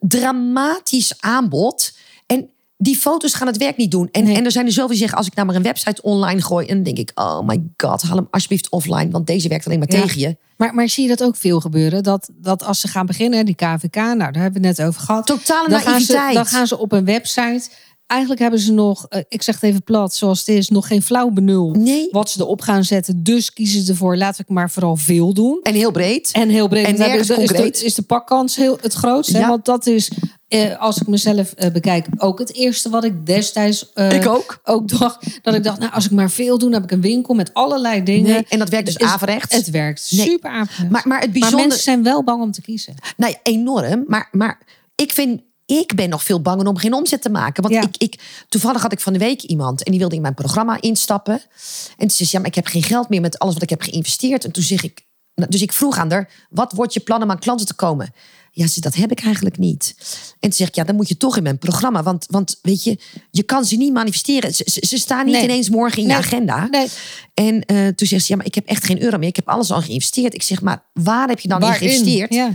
[0.00, 1.96] dramatisch aanbod.
[2.26, 4.08] En die foto's gaan het werk niet doen.
[4.12, 4.36] En, Nee.
[4.36, 6.66] en er zijn er zoveel die zeggen, als ik nou maar een website online gooi,
[6.66, 9.78] en dan denk ik, oh my god, haal hem alsjeblieft offline, want deze werkt alleen
[9.78, 10.00] maar Ja.
[10.00, 10.36] tegen je.
[10.56, 12.02] Maar, maar zie je dat ook veel gebeuren?
[12.02, 15.00] Dat, dat als ze gaan beginnen, die KVK, nou daar hebben we het net over
[15.00, 15.26] gehad.
[15.26, 16.34] Totale dan gaan, ze, naïviteit.
[16.34, 17.68] dan gaan ze op een website.
[18.06, 21.02] Eigenlijk hebben ze nog, eh, ik zeg het even plat, zoals het is, nog geen
[21.02, 21.70] flauw benul.
[21.70, 22.08] Nee.
[22.10, 23.22] Wat ze erop gaan zetten.
[23.22, 25.60] Dus kiezen ze ervoor, laat ik maar vooral veel doen.
[25.62, 26.30] En heel breed.
[26.32, 26.84] En heel breed.
[26.84, 27.82] En Want dan nergens is, de, concreet.
[27.82, 29.38] is de pakkans heel het grootste.
[29.38, 29.48] Ja.
[29.48, 30.10] Want dat is,
[30.48, 34.60] eh, als ik mezelf eh, bekijk, ook het eerste wat ik destijds eh, Ik ook.
[34.64, 35.38] ook dacht.
[35.42, 37.54] Dat ik dacht, nou, als ik maar veel doe, dan heb ik een winkel met
[37.54, 38.30] allerlei dingen.
[38.30, 39.54] Nee, en dat werkt dus Is- averechts.
[39.56, 40.26] Het werkt Nee.
[40.26, 40.90] super averechts.
[40.92, 41.62] Maar, maar het Maar bijzondere...
[41.62, 42.94] mensen zijn wel bang om te kiezen.
[43.16, 44.04] Nou ja, enorm.
[44.06, 44.60] Maar, maar
[44.94, 45.40] ik vind.
[45.66, 47.62] Ik ben nog veel banger om geen omzet te maken.
[47.62, 47.82] Want Ja.
[47.82, 50.80] ik, ik, toevallig had ik van de week iemand en die wilde in mijn programma
[50.80, 51.34] instappen.
[51.34, 53.70] En toen zei ze: Ja, maar ik heb geen geld meer met alles wat ik
[53.70, 54.44] heb geïnvesteerd.
[54.44, 55.00] En toen zeg ik.
[55.34, 58.12] nou, Dus ik vroeg aan haar: Wat wordt je plan om aan klanten te komen?
[58.50, 59.94] Ja, ze, dat heb ik eigenlijk niet.
[60.30, 62.02] En toen zeg ik: Ja, dan moet je toch in mijn programma.
[62.02, 62.98] Want, want weet je,
[63.30, 64.54] je kan ze niet manifesteren.
[64.54, 65.44] Ze, ze, ze staan niet Nee.
[65.44, 66.16] ineens morgen in Nee.
[66.16, 66.68] je agenda.
[66.70, 66.86] Nee.
[67.34, 69.28] En eh, toen zegt ze: Ja, maar ik heb echt geen euro meer.
[69.28, 70.34] Ik heb alles al geïnvesteerd.
[70.34, 72.34] Ik zeg: Maar waar heb je dan in geïnvesteerd?
[72.34, 72.50] Ja.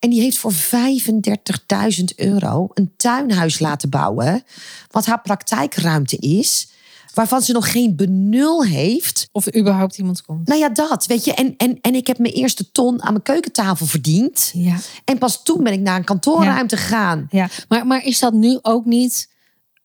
[0.00, 4.42] En die heeft voor 35.000 euro een tuinhuis laten bouwen.
[4.90, 6.68] Wat haar praktijkruimte is.
[7.14, 9.28] Waarvan ze nog geen benul heeft.
[9.32, 10.48] Of er überhaupt iemand komt.
[10.48, 11.34] Nou ja, dat, weet je.
[11.34, 14.50] En, en, en ik heb mijn eerste ton aan mijn keukentafel verdiend.
[14.54, 14.76] Ja.
[15.04, 17.26] En pas toen ben ik naar een kantoorruimte gegaan.
[17.30, 19.30] Ja, maar, maar is dat nu ook niet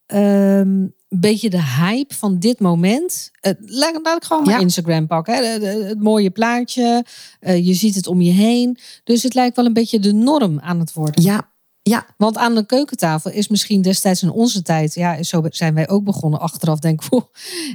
[0.05, 0.85] ehm,
[1.15, 3.31] een beetje de hype van dit moment?
[3.39, 4.59] Eh, laat, laat ik gewoon maar Ja.
[4.59, 5.35] Instagram pakken.
[5.35, 5.41] Hè?
[5.53, 7.05] De- de- het mooie plaatje,
[7.39, 8.77] eh, je ziet het om je heen.
[9.03, 11.23] Dus het lijkt wel een beetje de norm aan het worden.
[11.23, 11.49] Ja,
[11.81, 12.05] ja.
[12.17, 14.93] Want aan de keukentafel is misschien destijds in onze tijd...
[14.93, 16.39] ja, zo zijn wij ook begonnen.
[16.39, 17.23] Achteraf denk ik, "Poeh,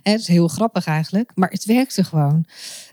[0.03, 1.31] hè, het is heel grappig eigenlijk.
[1.35, 2.45] Maar het werkte gewoon.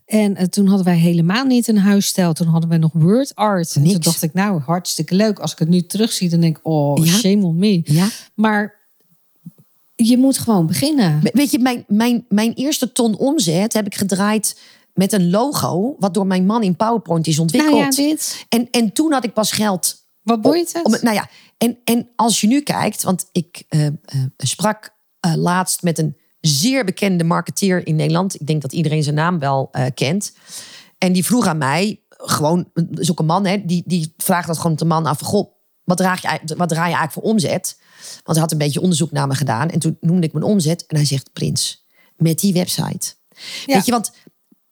[0.06, 2.34] En eh, toen hadden wij helemaal niet een huisstijl.
[2.34, 3.76] Toen hadden wij nog word art.
[3.76, 5.40] En toen dacht ik, nou, hartstikke leuk.
[5.40, 7.12] Als ik het nu terugzie, dan denk ik, oh, Ja.
[7.12, 7.82] shame on me.
[7.84, 8.08] ja.
[8.36, 8.77] Maar
[10.06, 11.20] je moet gewoon beginnen.
[11.34, 14.60] Weet je, mijn, mijn, mijn eerste ton omzet heb ik gedraaid
[14.94, 15.96] met een logo.
[16.00, 17.98] Wat door mijn man in PowerPoint is ontwikkeld.
[17.98, 18.18] Nou ja,
[18.50, 20.86] en, en toen had ik pas geld Wat boeit het?
[20.86, 23.94] Om, nou ja, en, en als je nu kijkt, want ik eh, eh,
[24.38, 28.36] sprak eh, laatst met een zeer bekende marketeer in Nederland.
[28.36, 30.34] Ik denk dat iedereen zijn naam wel kent.
[30.98, 34.48] En die vroeg aan mij, gewoon, dat is ook een man, hè, die, die vraagt
[34.48, 35.20] dat gewoon de man af.
[35.20, 35.52] Goh,
[35.88, 37.78] wat, draag je, wat draai je eigenlijk voor omzet?
[38.24, 39.70] Want hij had een beetje onderzoek naar me gedaan.
[39.70, 40.86] En toen noemde ik mijn omzet.
[40.86, 41.86] En hij zegt, Prins,
[42.18, 43.14] met die website.
[43.66, 43.74] Ja.
[43.76, 44.12] Weet je, want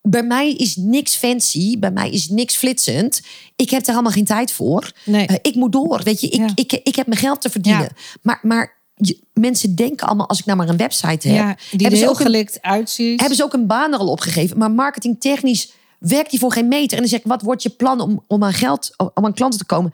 [0.02, 1.80] bij mij is niks fancy.
[1.80, 3.22] Bij mij is niks flitsend.
[3.56, 4.92] Ik heb er allemaal geen tijd voor.
[5.06, 5.26] Nee.
[5.28, 6.02] Eh, ik moet door.
[6.04, 6.50] Weet je, ik, Ja.
[6.56, 7.82] ik, ik heb mijn geld te verdienen.
[7.82, 8.18] Ja.
[8.22, 11.38] Maar, maar je- mensen denken allemaal, als ik nou maar een website heb.
[11.38, 13.20] ja, die hebben, ze ook gelikt uitziet.
[13.20, 14.58] hebben ze ook een baan er al opgegeven.
[14.58, 16.94] Maar marketingtechnisch werkt die voor geen meter.
[16.94, 19.60] En dan zeg ik, wat wordt je plan om, om aan geld, om aan klanten
[19.60, 19.94] te komen?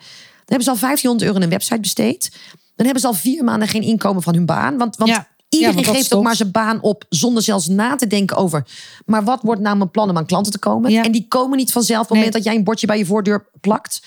[0.51, 2.31] Dan hebben ze al 1500 euro aan een website besteed.
[2.75, 4.77] Dan hebben ze al vier maanden geen inkomen van hun baan.
[4.77, 5.27] Want, want Ja.
[5.49, 8.67] iedereen Ja, geeft ook maar zijn baan op zonder zelfs na te denken over.
[9.05, 10.91] Maar wat wordt nou mijn plan om aan klanten te komen?
[10.91, 11.03] Ja.
[11.03, 12.25] En die komen niet vanzelf op het Nee.
[12.25, 14.01] moment dat jij een bordje bij je voordeur plakt.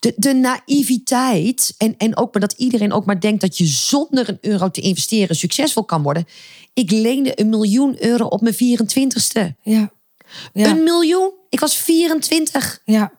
[0.00, 4.28] De, de naïviteit en, en ook maar dat iedereen ook maar denkt dat je zonder
[4.28, 6.24] een euro te investeren succesvol kan worden.
[6.74, 9.54] Ik leende een miljoen euro op mijn 24ste.
[9.62, 9.90] Ja.
[10.52, 10.70] Ja.
[10.70, 11.30] Een miljoen?
[11.48, 12.80] Ik was 24.
[12.84, 13.12] Ja.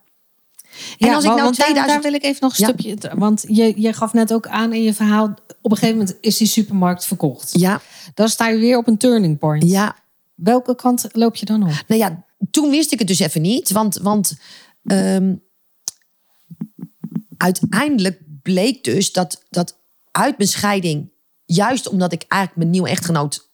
[0.97, 2.73] En Ja, als ik nou want daar- 2000 daar, wil ik even nog een Ja.
[2.73, 3.11] stukje.
[3.19, 5.33] Want je, je gaf net ook aan in je verhaal.
[5.61, 7.49] Op een gegeven moment is die supermarkt verkocht.
[7.59, 7.81] Ja,
[8.13, 9.63] Dan sta je weer op een turning point.
[9.63, 9.95] ja.
[10.35, 11.83] Welke kant loop je dan op?
[11.87, 13.71] Nou ja, toen wist ik het dus even niet.
[13.71, 14.33] Want, want
[14.83, 15.33] ehm,
[17.37, 19.77] uiteindelijk bleek dus dat, dat
[20.11, 21.11] uit mijn scheiding...
[21.45, 23.51] juist omdat ik eigenlijk mijn nieuwe echtgenoot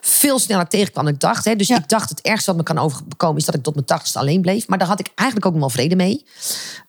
[0.00, 1.44] veel sneller tegenkwam dan ik dacht.
[1.44, 1.56] Hè.
[1.56, 1.76] Dus Ja.
[1.76, 3.36] ik dacht het ergste wat me kan overkomen...
[3.36, 4.68] is dat ik tot mijn tachtigste alleen bleef.
[4.68, 6.24] Maar daar had ik eigenlijk ook nog wel vrede mee.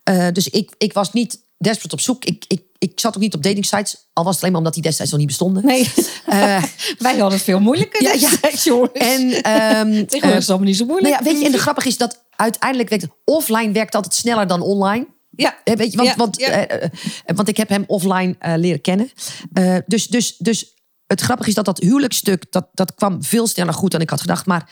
[0.03, 2.25] Eh, dus ik, ik was niet desperate op zoek.
[2.25, 3.95] Ik, ik, ik zat ook niet op datingsites.
[4.13, 5.65] Al was het alleen maar omdat die destijds nog niet bestonden.
[5.65, 5.91] Nee,
[6.25, 6.63] Eh,
[6.97, 8.03] wij hadden het veel moeilijker.
[8.03, 8.19] Ja, ja.
[8.29, 8.91] destijds, jongens.
[8.93, 11.13] en ehm, Tegenwoordig is eh, het allemaal niet zo moeilijk.
[11.13, 14.47] Nou ja, weet je, en de grappig is dat uiteindelijk werkt offline werkt altijd sneller
[14.47, 15.07] dan online.
[15.35, 15.55] Ja.
[15.63, 16.67] Weet je, want, Ja, want, ja.
[17.35, 19.11] want ik heb hem offline leren kennen.
[19.85, 20.73] Dus, dus, dus
[21.11, 24.21] het grappige is dat dat huwelijksstuk, dat, dat kwam veel sneller goed dan ik had
[24.21, 24.45] gedacht.
[24.45, 24.69] Maar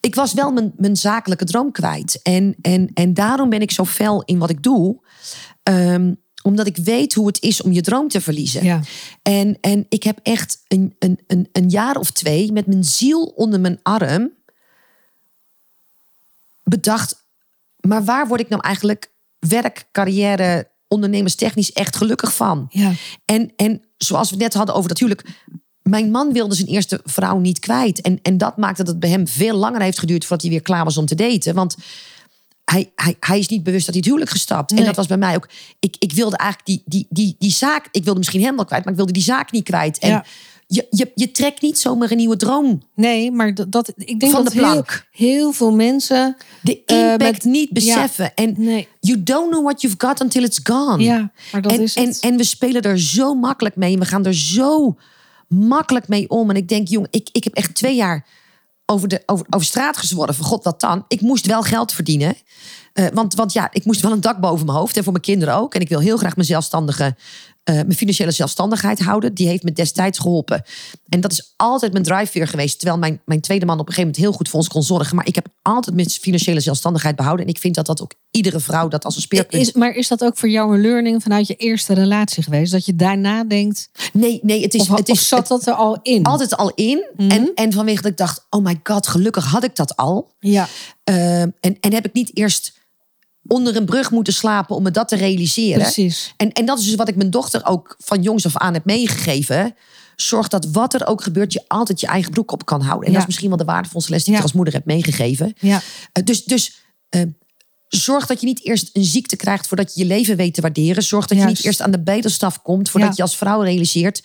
[0.00, 2.22] ik was wel mijn, mijn zakelijke droom kwijt.
[2.22, 5.00] En, en, en daarom ben ik zo fel in wat ik doe.
[5.62, 8.64] Ehm, omdat ik weet hoe het is om je droom te verliezen.
[8.64, 8.80] Ja.
[9.22, 13.24] En, en ik heb echt een, een, een, een jaar of twee met mijn ziel
[13.24, 14.32] onder mijn arm
[16.62, 17.26] bedacht.
[17.80, 22.66] Maar waar word ik nou eigenlijk werk, carrière, ondernemerstechnisch echt gelukkig van.
[22.68, 22.92] Ja.
[23.24, 25.24] En, en zoals we net hadden over dat huwelijk.
[25.82, 28.00] Mijn man wilde zijn eerste vrouw niet kwijt.
[28.00, 30.62] En, en dat maakte dat het bij hem veel langer heeft geduurd voordat hij weer
[30.62, 31.54] klaar was om te daten.
[31.54, 31.76] Want
[32.64, 34.72] hij, hij, hij is niet bewust dat hij het huwelijk gestapt.
[34.72, 35.48] En dat was bij mij ook.
[35.80, 37.88] Ik, ik wilde eigenlijk die, die, die, die zaak.
[37.90, 39.98] Ik wilde misschien hem wel kwijt, maar ik wilde die zaak niet kwijt.
[39.98, 40.24] En Ja.
[40.74, 44.32] Je, je, je trekt niet zomaar een nieuwe droom Nee, maar dat, dat ik denk
[44.32, 45.06] van dat de heel, plank.
[45.10, 46.36] heel veel mensen.
[46.60, 48.34] De Eh, impact met- niet beseffen.
[48.34, 48.88] En Nee.
[49.00, 51.02] you don't know what you've got until it's gone.
[51.02, 52.20] Ja, maar dat en, is het.
[52.20, 53.92] en we spelen er zo makkelijk mee.
[53.94, 54.96] En we gaan er zo
[55.48, 56.50] makkelijk mee om.
[56.50, 58.26] En ik denk, jong, ik, ik heb echt twee jaar
[58.86, 60.44] over, de, over, over straat gezworven.
[60.44, 61.04] God, wat dan?
[61.08, 62.34] Ik moest wel geld verdienen.
[62.92, 64.96] Eh, want, want ja, ik moest wel een dak boven mijn hoofd.
[64.96, 65.74] En voor mijn kinderen ook.
[65.74, 67.16] En ik wil heel graag mijn zelfstandige...
[67.62, 69.34] eh, mijn financiële zelfstandigheid houden.
[69.34, 70.62] Die heeft me destijds geholpen.
[71.08, 72.78] En dat is altijd mijn drijfveer geweest.
[72.78, 75.16] Terwijl mijn, mijn tweede man op een gegeven moment heel goed voor ons kon zorgen.
[75.16, 77.46] Maar ik heb altijd mijn financiële zelfstandigheid behouden.
[77.46, 79.62] En ik vind dat dat ook iedere vrouw dat als een speerpunt...
[79.62, 82.72] Is, maar is dat ook voor jou een learning vanuit je eerste relatie geweest?
[82.72, 83.90] Dat je daarna denkt.
[84.12, 84.80] Nee, nee, het is...
[84.80, 86.22] Of, het is zat dat er al in?
[86.22, 87.04] altijd al in.
[87.16, 87.30] Mhm.
[87.30, 90.30] En, en vanwege dat ik dacht, oh my god, gelukkig had ik dat al.
[90.40, 90.68] Ja.
[91.04, 92.80] Ehm, en, en heb ik niet eerst
[93.46, 95.80] onder een brug moeten slapen om me dat te realiseren.
[95.82, 96.34] Precies.
[96.36, 98.84] En, en dat is dus wat ik mijn dochter ook van jongs af aan heb
[98.84, 99.74] meegegeven.
[100.16, 103.06] Zorg dat wat er ook gebeurt, je altijd je eigen broek op kan houden.
[103.06, 103.12] En Ja.
[103.12, 104.44] dat is misschien wel de waardevolste les die ik Ja.
[104.44, 105.54] als moeder heb meegegeven.
[105.60, 105.82] Ja.
[106.12, 106.72] Eh, dus dus
[107.08, 107.22] eh,
[107.88, 111.02] zorg dat je niet eerst een ziekte krijgt voordat je je leven weet te waarderen.
[111.02, 113.14] Zorg dat je niet eerst aan de bedelstaf komt voordat Ja.
[113.16, 114.22] je als vrouw realiseert.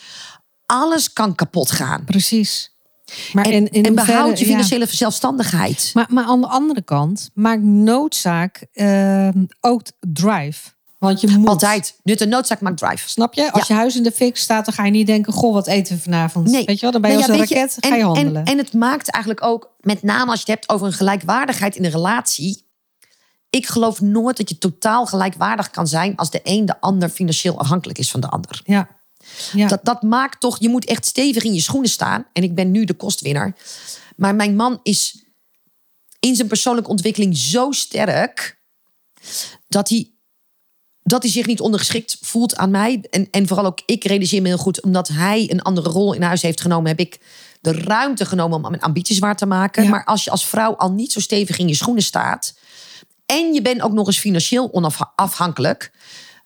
[0.65, 2.03] Alles kan kapot gaan.
[2.05, 2.72] Precies.
[3.34, 4.51] Maar En, in, in en behoud je ja.
[4.51, 5.91] financiële zelfstandigheid.
[5.93, 9.30] Maar, maar aan de andere kant maakt noodzaak eh,
[9.60, 10.76] ook drive.
[10.97, 11.47] Want je moet.
[11.47, 11.99] Altijd.
[12.03, 13.10] Nut en noodzaak maakt drive.
[13.10, 13.51] Snap je?
[13.51, 15.95] Als je huis in de fik staat, dan ga je niet denken: Goh, wat eten
[15.95, 16.47] we vanavond?
[16.51, 16.66] Nee.
[16.66, 18.03] Weet je wel, dan ben je Nou als ja, een weet raket, en, ga je
[18.03, 18.45] handelen.
[18.45, 21.76] En, en het maakt eigenlijk ook, met name als je het hebt over een gelijkwaardigheid
[21.76, 22.66] in een relatie.
[23.49, 27.60] Ik geloof nooit dat je totaal gelijkwaardig kan zijn als de een de ander financieel
[27.60, 28.62] afhankelijk is van de ander.
[28.64, 28.88] ja.
[29.53, 29.67] Ja.
[29.67, 32.25] Dat, dat maakt toch, je moet echt stevig in je schoenen staan.
[32.34, 33.55] En ik ben nu de kostwinner.
[34.15, 35.23] Maar mijn man is
[36.19, 38.59] in zijn persoonlijke ontwikkeling zo sterk
[39.67, 40.11] dat hij,
[41.03, 43.05] dat hij zich niet ondergeschikt voelt aan mij.
[43.09, 46.21] En, en vooral ook ik realiseer me heel goed, omdat hij een andere rol in
[46.21, 47.19] huis heeft genomen, heb ik
[47.61, 49.84] de ruimte genomen om mijn ambities waar te maken.
[49.84, 49.89] Ja.
[49.89, 52.55] Maar als je als vrouw al niet zo stevig in je schoenen staat
[53.25, 55.91] en je bent ook nog eens financieel onafhankelijk,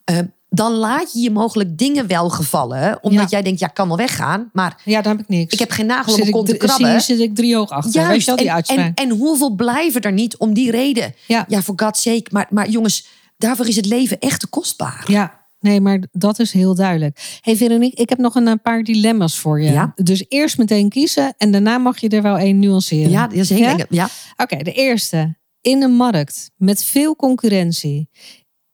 [0.04, 0.18] eh,
[0.54, 3.28] dan laat je je mogelijk dingen wel gevallen, omdat Ja.
[3.30, 5.54] jij denkt, ja, ik kan wel weggaan, maar ja, dan heb ik niks.
[5.54, 6.92] ik heb geen nagel op mijn kont te krabben.
[6.92, 8.02] je, zit ik drie hoog achter.
[8.02, 8.26] Juist.
[8.26, 11.16] wel, die en, en, en hoeveel blijven er niet om die reden?
[11.28, 11.46] Ja.
[11.48, 12.26] ja voor God's sake.
[12.32, 15.04] Maar, maar jongens, daarvoor is het leven echt te kostbaar.
[15.08, 17.40] Ja, nee, maar dat is heel duidelijk.
[17.42, 19.72] hey Veronique, ik heb nog een eh, paar dilemma's voor je.
[19.72, 19.92] Ja.
[19.96, 23.12] Dus eerst meteen kiezen en daarna mag je er wel één nuanceren.
[23.12, 23.86] Ja, dat is heel.
[23.90, 24.10] Ja.
[24.38, 25.40] Oké, de eerste.
[25.62, 28.10] In een markt met veel concurrentie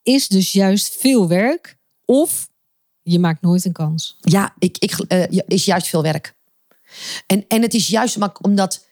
[0.07, 2.49] is dus juist veel werk of
[3.01, 4.17] je maakt nooit een kans.
[4.19, 6.35] Ja, ik, ik, eh, ja, is juist veel werk.
[7.27, 8.85] En, en het is juist mak- omdat.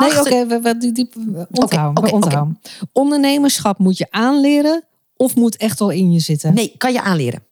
[0.00, 1.08] Nee, oké, we, die, die,
[1.50, 2.60] onthouden.
[2.92, 4.84] Ondernemerschap moet je aanleren
[5.16, 6.54] of moet echt al in je zitten?
[6.54, 7.42] Nee, kan je aanleren.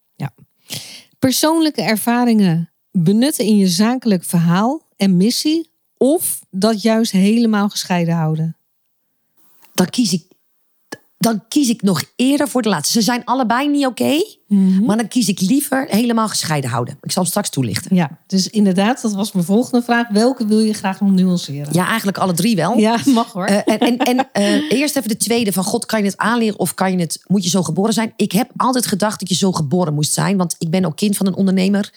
[1.18, 8.56] Persoonlijke ervaringen benutten in je zakelijk verhaal en missie of dat juist helemaal gescheiden houden?
[9.74, 10.29] Dan kies ik.
[11.20, 12.92] Dan kies ik nog eerder voor de laatste.
[12.92, 14.22] Ze zijn allebei niet oké.
[14.86, 16.98] Maar dan kies ik liever helemaal gescheiden houden.
[17.02, 17.96] Ik zal hem straks toelichten.
[17.96, 20.08] Ja, dus inderdaad, dat was mijn volgende vraag.
[20.08, 21.72] Welke wil je graag nog nuanceren?
[21.72, 22.78] Ja, eigenlijk alle drie wel.
[22.78, 23.44] Ja, mag hoor.
[23.44, 26.58] Eh, en en, en eh, eerst even de tweede van God, kan je het aanleren
[26.58, 28.12] of kan je het, moet je zo geboren zijn?
[28.16, 31.16] Ik heb altijd gedacht dat je zo geboren moest zijn, want ik ben ook kind
[31.16, 31.92] van een ondernemer.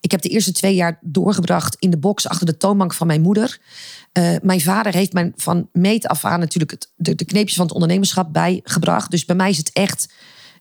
[0.00, 3.20] Ik heb de eerste twee jaar doorgebracht in de box achter de toonbank van mijn
[3.20, 3.58] moeder.
[4.14, 7.64] Eh, mijn vader heeft mij van meet af aan natuurlijk het, de, de kneepjes van
[7.64, 9.10] het ondernemerschap bijgebracht.
[9.10, 10.12] Dus bij mij is het echt,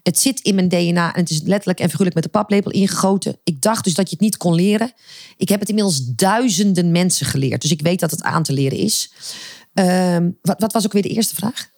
[0.03, 3.37] het zit in mijn DNA en het is letterlijk en figuurlijk met de paplepel ingegoten.
[3.43, 4.91] Ik dacht dus dat je het niet kon leren.
[5.37, 8.77] Ik heb het inmiddels duizenden mensen geleerd, dus ik weet dat het aan te leren
[8.77, 9.13] is.
[9.73, 11.69] Ehm, wat, wat was ook weer de eerste vraag?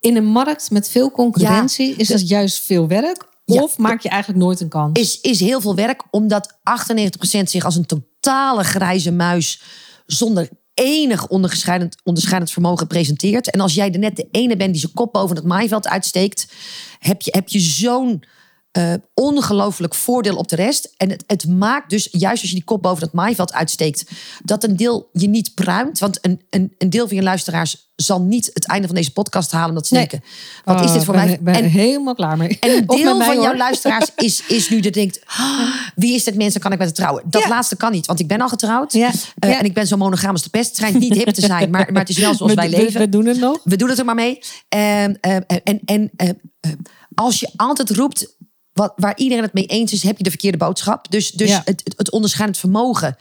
[0.00, 3.62] In een markt met veel concurrentie is dat juist veel werk Ja.
[3.62, 5.00] of maak je eigenlijk nooit een kans?
[5.00, 9.62] Is, is heel veel werk, omdat 98% zich als een totale grijze muis
[10.06, 13.50] zonder enig onderscheidend, onderscheidend vermogen presenteert.
[13.50, 16.52] En als jij er net de ene bent die zijn kop boven het maaiveld uitsteekt,
[16.98, 18.24] heb je, heb je zo'n
[18.72, 20.94] eh, ongelooflijk voordeel op de rest.
[20.96, 24.04] En het, het maakt dus, juist als je die kop boven het maaiveld uitsteekt,
[24.44, 25.98] dat een deel je niet pruimt.
[25.98, 29.50] Want een, een, een deel van je luisteraars zal niet het einde van deze podcast
[29.52, 29.68] halen.
[29.68, 30.06] Omdat ze Nee.
[30.06, 30.28] denken,
[30.64, 31.28] wat is dit voor Oh, mij?
[31.34, 32.56] ben, ben En- helemaal klaar mee.
[32.60, 35.60] en een deel mij, van jouw luisteraars is, is nu dat denkt: "Ah,
[35.94, 36.60] wie is dit mensen?
[36.60, 37.22] Kan ik met het trouwen?
[37.26, 37.48] Dat Ja.
[37.48, 38.92] laatste kan niet, want ik ben al getrouwd.
[38.92, 39.10] Ja.
[39.38, 39.58] Eh, Ja.
[39.58, 40.66] En ik ben zo monogaam als de pest.
[40.68, 43.00] Het schijnt niet hip te zijn, maar, maar het is wel zoals We- wij leven.
[43.00, 43.60] We doen het nog.
[43.64, 44.38] We doen het er maar mee.
[44.68, 46.70] En, eh, en, en eh, eh,
[47.14, 48.36] als je altijd roept
[48.72, 51.10] wat, waar iedereen het mee eens is, heb je de verkeerde boodschap.
[51.10, 51.62] Dus, dus Ja.
[51.64, 53.16] het, het, het onderscheidend vermogen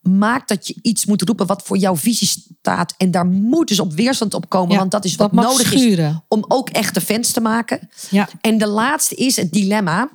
[0.00, 2.28] maakt dat je iets moet roepen wat voor jouw visie
[2.60, 2.94] staat.
[2.96, 5.98] En daar moet dus op weerstand op komen, Ja, want dat is wat nodig is
[6.28, 7.88] om ook echte fans te maken.
[8.10, 8.28] Ja.
[8.40, 10.10] En de laatste is het dilemma.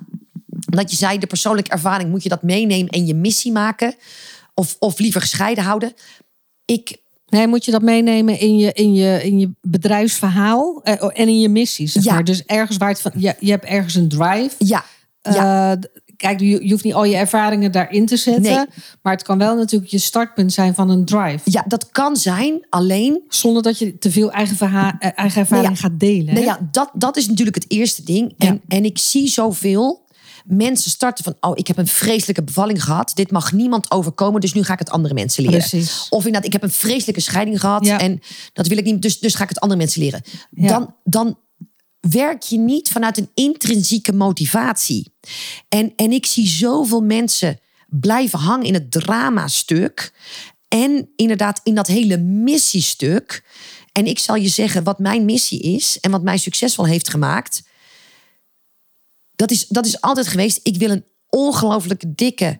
[0.46, 3.94] Dat je zei, de persoonlijke ervaring, moet je dat meenemen en je missie maken?
[4.54, 5.92] Of, of liever gescheiden houden?
[6.64, 6.96] Ik,
[7.28, 11.40] Nee, moet je dat meenemen in je, in je, in je bedrijfsverhaal eh, en in
[11.40, 12.12] je missie, zeg Ja.
[12.14, 12.24] maar.
[12.24, 13.12] Dus ergens waar het van...
[13.16, 14.50] Je, je hebt ergens een drive.
[14.58, 14.84] ja,
[15.22, 15.72] ja.
[15.72, 15.78] Eh,
[16.16, 18.42] kijk, je, je hoeft niet al je ervaringen daarin te zetten.
[18.42, 18.64] Nee.
[19.02, 21.40] Maar het kan wel natuurlijk je startpunt zijn van een drive.
[21.44, 22.66] ja, dat kan zijn.
[22.68, 25.80] Alleen, Zonder dat je te veel eigen, eh, eigen ervaring Nee, ja.
[25.88, 26.24] gaat delen.
[26.34, 26.44] nou hè?
[26.44, 28.34] ja, dat, dat is natuurlijk het eerste ding.
[28.38, 30.06] En, en ik zie zoveel
[30.48, 31.36] mensen starten van...
[31.40, 33.10] oh, ik heb een vreselijke bevalling gehad.
[33.14, 35.58] Dit mag niemand overkomen, dus nu ga ik het andere mensen leren.
[35.58, 36.06] Precies.
[36.08, 37.84] Of inderdaad, ik heb een vreselijke scheiding gehad...
[37.84, 38.00] Ja.
[38.00, 38.20] en
[38.52, 40.22] dat wil ik niet, dus, dus ga ik het andere mensen leren.
[40.50, 40.68] Ja.
[40.68, 41.38] Dan, dan
[42.00, 45.12] werk je niet vanuit een intrinsieke motivatie.
[45.68, 50.12] En, en ik zie zoveel mensen blijven hangen in het dramastuk.
[50.68, 53.44] En inderdaad in dat hele missiestuk.
[53.92, 57.62] En ik zal je zeggen, wat mijn missie is en wat mij succesvol heeft gemaakt.
[59.38, 60.60] Dat is, dat is altijd geweest.
[60.62, 62.58] Ik wil een ongelooflijk dikke,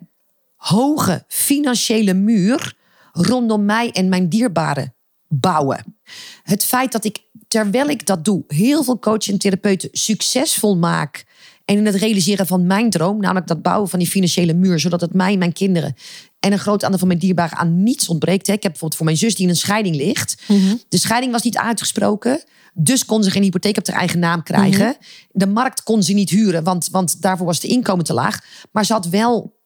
[0.57, 2.77] hoge financiële muur
[3.13, 4.95] rondom mij en mijn dierbaren
[5.29, 5.99] bouwen.
[6.43, 7.19] Het feit dat ik,
[7.49, 11.27] terwijl ik dat doe, heel veel coaches en therapeuten succesvol maak.
[11.69, 15.01] En in het realiseren van mijn droom, namelijk dat bouwen van die financiële muur, zodat
[15.01, 15.95] het mij, mijn kinderen
[16.41, 18.49] en een groot aantal van mijn dierbaren aan niets ontbreekt.
[18.49, 20.43] Ik heb bijvoorbeeld voor mijn zus die in een scheiding ligt.
[20.89, 22.43] De scheiding was niet uitgesproken.
[22.75, 24.97] Dus kon ze geen hypotheek op haar eigen naam krijgen.
[25.31, 28.41] De markt kon ze niet huren, want, want daarvoor was de inkomen te laag.
[28.73, 29.58] Maar ze had wel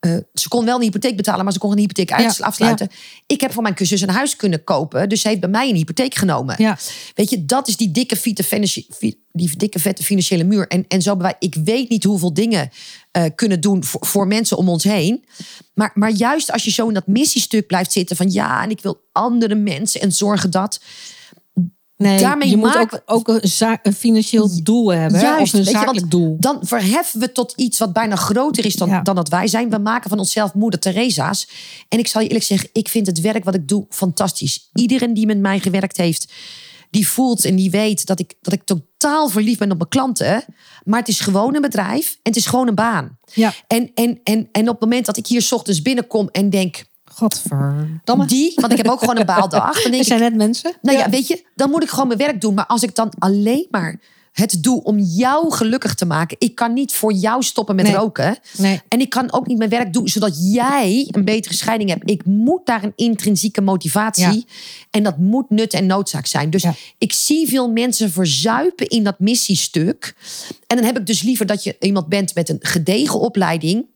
[0.00, 2.88] eh, ze kon wel een hypotheek betalen, maar ze kon geen hypotheek uit- Ja, afsluiten.
[3.26, 5.08] Ik heb voor mijn zus een huis kunnen kopen.
[5.08, 6.54] Dus ze heeft bij mij een hypotheek genomen.
[6.58, 6.78] Ja.
[7.14, 8.18] Weet je, dat is die dikke,
[9.32, 10.68] die dikke vette financiële muur.
[10.68, 12.70] En, en zo hebben wij, ik weet niet hoeveel dingen
[13.10, 15.24] eh, kunnen doen voor, voor mensen om ons heen.
[15.74, 18.80] Maar, maar juist als je zo in dat missiestuk blijft zitten van ja, en ik
[18.80, 20.80] wil andere mensen en zorgen dat.
[22.00, 25.20] Nee, Daarmee je moet ook, ook een, financieel doel hebben.
[25.20, 25.40] hè?
[25.40, 26.36] of een je, zakelijk doel.
[26.38, 29.00] Dan verheffen we tot iets wat bijna groter is dan, Ja.
[29.02, 29.70] dan dat wij zijn.
[29.70, 31.48] We maken van onszelf moeder Teresa's.
[31.88, 34.70] En ik zal je eerlijk zeggen, ik vind het werk wat ik doe fantastisch.
[34.74, 36.32] Iedereen die met mij gewerkt heeft,
[36.90, 40.44] die voelt en die weet dat ik, dat ik totaal verliefd ben op mijn klanten.
[40.84, 43.18] Maar het is gewoon een bedrijf en het is gewoon een baan.
[43.34, 43.52] Ja.
[43.66, 46.84] En, en, en, en op het moment dat ik hier 's ochtends binnenkom en denk,
[47.20, 48.26] Godverdamme.
[48.26, 49.82] die, want ik heb ook gewoon een baaldag.
[49.82, 50.72] Dan denk Er ik, zijn net mensen.
[50.82, 51.10] nou ja.
[51.10, 52.54] weet je, dan moet ik gewoon mijn werk doen.
[52.54, 54.00] Maar als ik dan alleen maar
[54.30, 56.36] het doe om jou gelukkig te maken.
[56.40, 57.94] Ik kan niet voor jou stoppen met Nee.
[57.94, 58.38] roken.
[58.56, 58.80] Nee.
[58.88, 62.10] En ik kan ook niet mijn werk doen zodat jij een betere scheiding hebt.
[62.10, 64.24] Ik moet daar een intrinsieke motivatie.
[64.24, 64.42] Ja.
[64.90, 66.50] En dat moet nut en noodzaak zijn.
[66.50, 66.74] Dus Ja.
[66.98, 70.14] ik zie veel mensen verzuipen in dat missiestuk.
[70.66, 73.86] En dan heb ik dus liever dat je iemand bent met een gedegen opleiding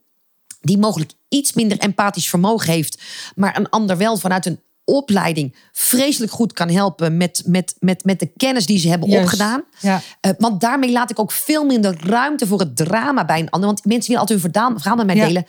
[0.65, 3.01] die mogelijk iets minder empathisch vermogen heeft,
[3.35, 8.19] maar een ander wel vanuit een opleiding vreselijk goed kan helpen met, met, met, met
[8.19, 9.63] de kennis die ze hebben opgedaan.
[9.79, 10.01] Ja.
[10.21, 13.69] Eh, want daarmee laat ik ook veel minder ruimte voor het drama bij een ander.
[13.69, 15.25] Want mensen willen altijd hun verhaal, verhaal met mij Ja.
[15.25, 15.45] delen.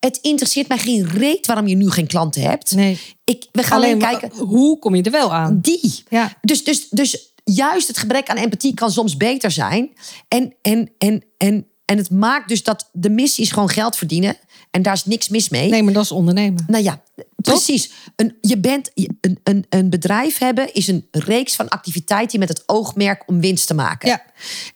[0.00, 2.74] Het interesseert mij geen reet waarom je nu geen klanten hebt.
[2.74, 3.00] Nee.
[3.24, 4.30] Ik, we gaan alleen, kijken.
[4.36, 5.58] Hoe kom je er wel aan?
[5.60, 6.04] Die.
[6.08, 6.32] Ja.
[6.40, 9.90] Dus, dus, dus juist het gebrek aan empathie kan soms beter zijn.
[10.28, 14.36] En, en, en, en, en het maakt dus dat de missie is gewoon geld verdienen.
[14.74, 15.70] En daar is niks mis mee.
[15.70, 16.64] Nee, maar dat is ondernemen.
[16.66, 17.02] Nou ja,
[17.52, 17.90] precies.
[18.16, 22.62] Een, je bent, een, een, een bedrijf hebben is een reeks van activiteiten met het
[22.66, 24.08] oogmerk om winst te maken.
[24.08, 24.22] Ja.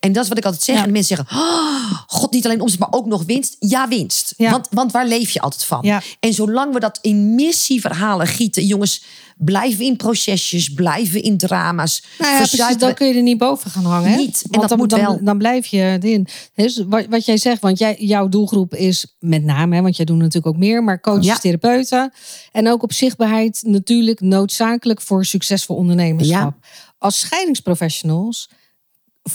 [0.01, 0.77] En dat is wat ik altijd zeg.
[0.77, 0.85] Ja.
[0.85, 3.57] En mensen zeggen, oh, god, niet alleen omzet, maar ook nog winst.
[3.59, 4.35] Ja, winst.
[4.37, 4.51] Ja.
[4.51, 5.79] Want, want waar leef je altijd van?
[5.83, 6.03] Ja.
[6.21, 9.05] En zolang we dat in missieverhalen gieten, jongens,
[9.39, 12.03] blijven in procesjes, blijven in drama's.
[12.19, 14.11] Nou ja, precies, dan kun je er niet boven gaan hangen.
[14.11, 14.17] Hè?
[14.17, 15.19] Niet, en Want dat dan, moet dan, wel.
[15.23, 16.27] Dan blijf je erin.
[16.55, 20.05] Dus wat, wat jij zegt, want jij, jouw doelgroep is met name, hè, want jij
[20.05, 22.13] doet natuurlijk ook meer, maar coaches, therapeuten.
[22.59, 26.55] En ook op zichtbaarheid natuurlijk noodzakelijk voor succesvol ondernemerschap.
[26.99, 28.51] Als scheidingsprofessionals,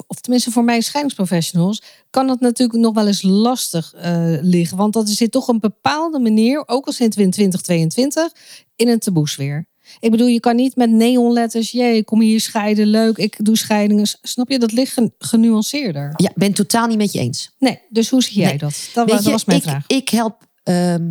[0.07, 4.77] of, tenminste voor mij scheidingsprofessionals, kan dat natuurlijk nog wel eens lastig eh, liggen.
[4.77, 8.31] Want dat zit toch een bepaalde manier, ook al in 2022,
[8.75, 9.67] in een taboesfeer.
[9.99, 14.07] Ik bedoel, je kan niet met neonletters, jee, kom hier scheiden, leuk, ik doe scheidingen.
[14.21, 16.13] Snap je, dat ligt gen- genuanceerder.
[16.15, 17.55] Ja, ben het totaal niet met je eens.
[17.59, 18.57] Nee, dus hoe zie jij Nee.
[18.57, 18.89] dat?
[18.93, 19.87] Dat, Weet dat je, was mijn ik, vraag.
[19.87, 20.51] Ik help.
[20.63, 21.03] ehm,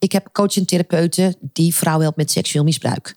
[0.00, 3.14] ik heb coach en therapeuten die vrouwen helpen met seksueel misbruik.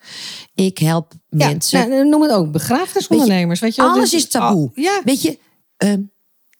[0.53, 1.89] Ik help Ja, mensen.
[1.89, 3.59] nou, noem het ook begrafenisondernemers.
[3.59, 4.65] Weet je, wel, alles dus- is taboe.
[4.65, 5.39] Oh, ja, Weet je,
[5.77, 6.01] ehm,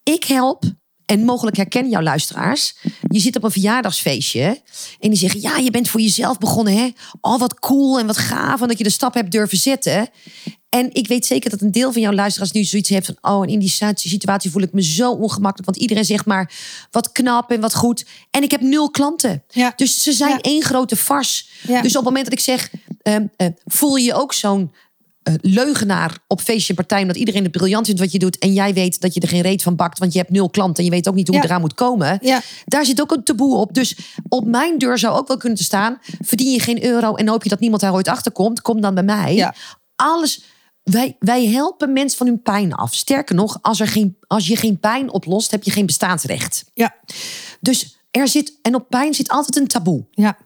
[0.04, 0.64] ik help.
[1.06, 2.76] En mogelijk herkennen jouw luisteraars.
[3.02, 4.62] Je zit op een verjaardagsfeestje.
[5.00, 6.74] En die zeggen: Ja, je bent voor jezelf begonnen.
[6.78, 6.90] Hè?
[7.22, 8.62] Al wat cool en wat gaaf.
[8.62, 10.10] En dat je de stap hebt durven zetten.
[10.70, 13.44] En ik weet zeker dat een deel van jouw luisteraars nu zoiets heeft van: Oh,
[13.44, 15.66] en in die situatie voel ik me zo ongemakkelijk.
[15.66, 16.52] Want iedereen zegt maar:
[16.92, 18.06] Wat knap en wat goed.
[18.32, 19.44] En ik heb nul klanten.
[19.50, 19.74] Ja.
[19.76, 20.40] Dus ze zijn Ja.
[20.42, 21.50] één grote fars.
[21.68, 21.82] Ja.
[21.82, 24.72] Dus op het moment dat ik zeg: ehm, eh, Voel je je ook zo'n
[25.42, 27.02] leugenaar op feestje en partij...
[27.02, 28.38] omdat iedereen het briljant vindt wat je doet...
[28.38, 30.00] en jij weet dat je er geen reet van bakt...
[30.00, 31.42] want je hebt nul klanten en je weet ook niet hoe Ja.
[31.42, 32.20] je eraan moet komen...
[32.22, 32.42] Ja.
[32.66, 33.74] daar zit ook een taboe op.
[33.74, 33.98] Dus
[34.30, 35.98] op mijn deur zou ook wel kunnen te staan...
[36.22, 38.62] verdien je geen euro en hoop je dat niemand daar ooit achter komt...
[38.62, 39.36] kom dan bij mij.
[39.36, 39.56] Ja.
[39.96, 40.44] Alles...
[40.84, 42.94] Wij, wij helpen mensen van hun pijn af.
[42.94, 45.52] Sterker nog, als, er geen, als je geen pijn oplost...
[45.52, 46.64] heb je geen bestaansrecht.
[46.74, 46.96] ja,
[47.60, 48.60] Dus er zit...
[48.62, 50.06] en op pijn zit altijd een taboe.
[50.12, 50.38] ja.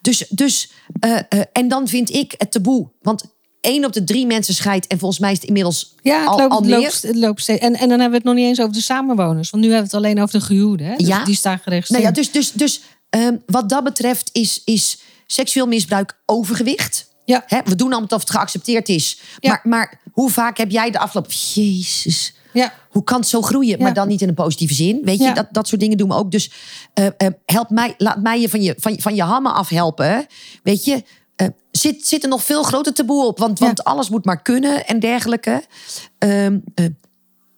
[0.00, 2.90] Dus, dus eh, eh, en dan vind ik het taboe.
[3.00, 3.24] Want
[3.60, 4.86] één op de drie mensen scheidt.
[4.86, 6.78] En volgens mij is het inmiddels Ja, het al, loopt, al meer.
[6.78, 7.60] loopt, het loopt steeds.
[7.60, 9.50] En, en dan hebben we het nog niet eens over de samenwoners.
[9.50, 10.86] Want nu hebben we het alleen over de gehuwden.
[10.86, 10.96] Hè?
[10.96, 11.24] Dus Ja.
[11.24, 12.02] Die staan geregistreerd.
[12.02, 12.80] Nou ja, dus dus, dus
[13.10, 17.06] ehm, wat dat betreft is, is seksueel misbruik overgewicht.
[17.24, 17.42] Ja.
[17.46, 19.18] Hè, we doen allemaal of het geaccepteerd is.
[19.40, 19.50] Ja.
[19.50, 21.32] Maar, maar hoe vaak heb jij de afgelopen...
[21.54, 22.72] Jezus, ja.
[22.90, 23.76] hoe kan het zo groeien?
[23.78, 23.82] Ja.
[23.84, 25.00] Maar dan niet in een positieve zin.
[25.04, 25.32] Weet je, Ja.
[25.32, 26.30] dat, dat soort dingen doen we ook.
[26.30, 26.50] Dus
[26.94, 27.12] eh, eh,
[27.44, 30.26] help mij, laat mij je van je, van, je- van je hammen afhelpen.
[30.62, 31.02] Weet je,
[31.38, 33.38] eh, zit, zit er nog veel groter taboe op.
[33.38, 33.64] Want, Ja.
[33.66, 35.64] want alles moet maar kunnen en dergelijke.
[36.18, 36.84] Ehm, eh,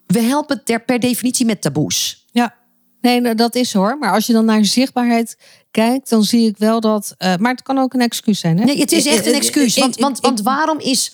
[0.06, 2.26] we helpen ter, per definitie met taboes.
[2.32, 2.54] Ja,
[3.00, 3.98] nee, nou, dat is hoor.
[3.98, 5.36] Maar als je dan naar zichtbaarheid
[5.70, 7.14] kijkt, dan zie ik wel dat.
[7.18, 8.58] eh, maar het kan ook een excuus zijn.
[8.58, 8.64] Hè?
[8.64, 9.76] Nee, het is echt een excuus.
[9.76, 11.12] Want, want, want waarom is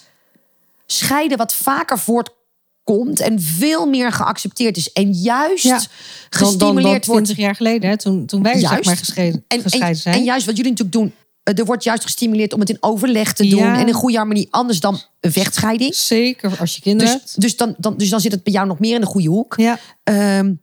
[0.86, 3.20] scheiden wat vaker voortkomt...
[3.20, 4.92] en veel meer geaccepteerd is...
[4.92, 5.70] en juist Ja.
[5.78, 8.84] dan, dan, dan gestimuleerd wordt 20 jaar geleden, hè, toen, toen wij zeg Juist.
[8.86, 10.14] maar gescheiden, En, gescheiden en, zijn.
[10.14, 11.14] en juist wat jullie natuurlijk doen.
[11.46, 13.58] Eh, Er wordt juist gestimuleerd om het in overleg te doen.
[13.60, 13.78] Ja.
[13.78, 14.48] En in goede harmonie.
[14.50, 15.94] Anders dan een vechtscheiding.
[15.94, 17.40] Zeker als je kinderen Dus, hebt.
[17.40, 19.54] dus, dan, dan, dus dan zit het bij jou nog meer in de goede hoek.
[19.56, 20.54] Ja, Ehm,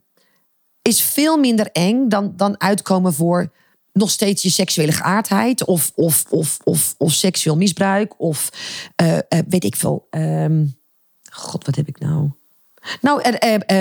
[0.81, 3.51] is veel minder eng dan, dan uitkomen voor
[3.93, 5.65] nog steeds je seksuele geaardheid.
[5.65, 8.19] Of, of, of, of, of seksueel misbruik.
[8.19, 8.49] Of
[8.95, 10.07] eh, eh, weet ik veel.
[10.09, 10.65] ehm,
[11.29, 12.29] God, wat heb ik nou?
[13.01, 13.79] Nou, eh,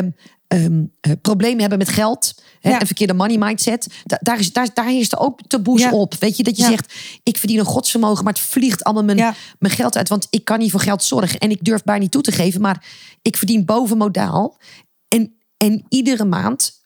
[0.52, 2.34] eh, ehm, eh, problemen hebben met geld.
[2.60, 2.80] Hè, Ja.
[2.80, 3.86] Een verkeerde money mindset.
[4.04, 5.90] Da- daar, is, daar, daar heerst er ook taboes Ja.
[5.92, 6.14] op.
[6.18, 6.68] Weet je, dat je Ja.
[6.68, 8.24] zegt, ik verdien een godsvermogen...
[8.24, 10.08] maar het vliegt allemaal mijn, mijn geld uit.
[10.08, 11.38] Want ik kan niet voor geld zorgen.
[11.38, 12.60] En ik durf bijna niet toe te geven.
[12.60, 12.84] Maar
[13.22, 14.58] ik verdien boven modaal.
[15.08, 16.80] En, en iedere maand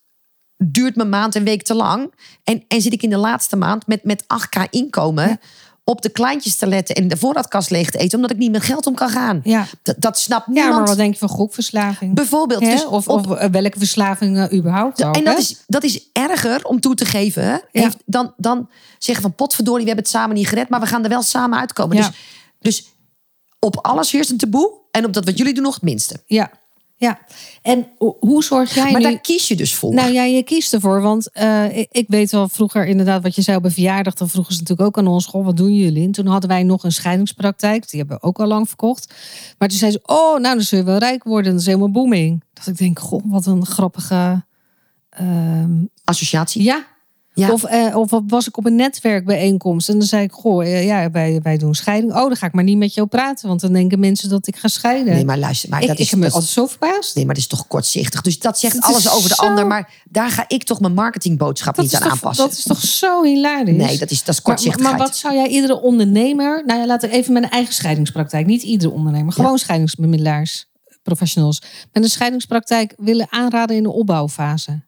[0.56, 2.14] duurt mijn maand een week te lang.
[2.44, 5.40] En, en zit ik in de laatste maand met, met 8k inkomen...
[5.88, 8.14] op de kleintjes te letten en de voorraadkast leeg te eten...
[8.14, 9.40] omdat ik niet met geld om kan gaan.
[9.44, 9.66] ja.
[9.82, 10.74] Dat, dat snapt ja, niemand.
[10.78, 12.14] maar wat denk je van gokverslaving?
[12.14, 12.62] Bijvoorbeeld.
[12.62, 12.70] Hè?
[12.70, 15.16] Dus of, op- of eh, welke verslavingen überhaupt ook.
[15.16, 15.40] en dat hè?
[15.40, 17.62] is, dat is erger om toe te geven.
[17.72, 18.68] Heeft, dan, dan
[18.98, 20.68] zeggen van potverdorie, we hebben het samen niet gered.
[20.68, 21.96] Maar we gaan er wel samen uitkomen.
[21.96, 22.02] Ja.
[22.02, 22.14] Dus,
[22.60, 22.92] dus
[23.58, 24.72] op alles heerst een taboe.
[24.90, 26.22] En op dat wat jullie doen nog het minste.
[26.26, 26.50] Ja,
[26.96, 27.18] ja.
[27.62, 29.06] En ho- hoe zorg jij Maar nu...
[29.06, 29.94] daar kies je dus voor.
[29.94, 31.00] Nou ja, je kiest ervoor.
[31.00, 34.14] Want eh, ik, ik weet wel vroeger inderdaad wat je zei op een verjaardag.
[34.14, 35.26] Dan vroegen ze natuurlijk ook aan ons.
[35.26, 36.04] Goh, wat doen jullie?
[36.04, 37.90] En toen hadden wij nog een scheidingspraktijk.
[37.90, 39.14] Die hebben we ook al lang verkocht.
[39.58, 41.50] Maar toen zei ze, oh, nou dan zul je wel rijk worden.
[41.52, 42.44] Dat is helemaal booming.
[42.52, 44.44] Dat ik denk, goh, wat een grappige...
[45.10, 45.70] ehm,
[46.04, 46.62] Associatie.
[46.62, 46.86] ja.
[47.38, 47.52] Ja.
[47.52, 51.10] Of, eh, of was ik op een netwerkbijeenkomst en dan zei ik, goh, eh, ja,
[51.10, 52.12] wij, wij doen scheiding.
[52.12, 54.56] Oh, dan ga ik maar niet met jou praten, want dan denken mensen dat ik
[54.56, 55.14] ga scheiden.
[55.14, 55.68] Nee, maar luister.
[55.68, 57.14] Maar ik, dat ik is, me altijd zo verbaasd.
[57.14, 58.20] Nee, maar dat is toch kortzichtig.
[58.20, 59.66] Dus dat zegt alles over de zo- ander.
[59.66, 62.44] Maar daar ga ik toch mijn marketingboodschap Dat niet aan toch, aanpassen.
[62.48, 63.76] dat is toch zo hilarisch?
[63.76, 64.96] Nee, dat is, dat is Maar, kortzichtigheid.
[64.98, 68.62] maar wat zou jij iedere ondernemer, nou ja, laten we even een eigen scheidingspraktijk, niet
[68.62, 70.66] iedere ondernemer, gewoon scheidingsbemiddelaars,
[71.02, 71.62] professionals,
[71.92, 74.84] met een scheidingspraktijk willen aanraden in de opbouwfase?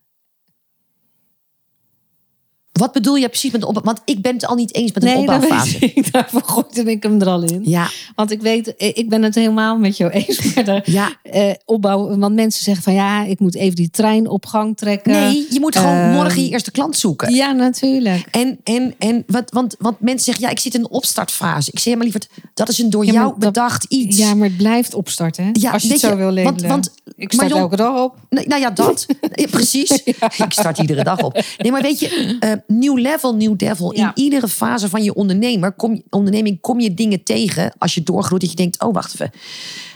[2.78, 3.82] Wat bedoel je precies met de opbouw?
[3.82, 5.78] Want ik ben het al niet eens met een Nee, opbouwfase.
[5.78, 6.12] ik.
[6.12, 7.60] Daarvoor gooide ik hem er al in.
[7.64, 10.36] Ja, Want ik weet, eh, ik ben het helemaal met jou eens.
[10.54, 11.12] Maar de, ja.
[11.22, 15.12] eh, opbouw, want mensen zeggen van ja, ik moet even die trein op gang trekken.
[15.12, 17.34] Nee, je moet gewoon Ehm, morgen je eerste klant zoeken.
[17.34, 18.24] Ja, natuurlijk.
[18.30, 21.70] En, en, en wat, want, want mensen zeggen, ja, ik zit in een opstartfase.
[21.72, 24.16] Ik zeg, ja, maar lieverd, dat is een door Ja, jou dat- bedacht iets.
[24.16, 25.44] Ja, maar het blijft opstarten.
[25.44, 25.50] Hè?
[25.52, 26.68] Ja, Als je het zo je, wil want- leven.
[26.68, 28.16] want- ik start Marion- elke dag op.
[28.30, 29.06] Nee, nou ja, dat.
[29.34, 29.90] Ja, precies.
[30.36, 31.42] Ik start iedere dag op.
[31.58, 33.94] Nee, maar weet je, nieuw level, nieuw devil.
[33.96, 34.06] Ja.
[34.14, 38.02] In iedere fase van je ondernemer, kom, je- onderneming kom je dingen tegen als je
[38.02, 38.40] doorgroeit.
[38.40, 39.30] Dat je denkt, oh wacht even.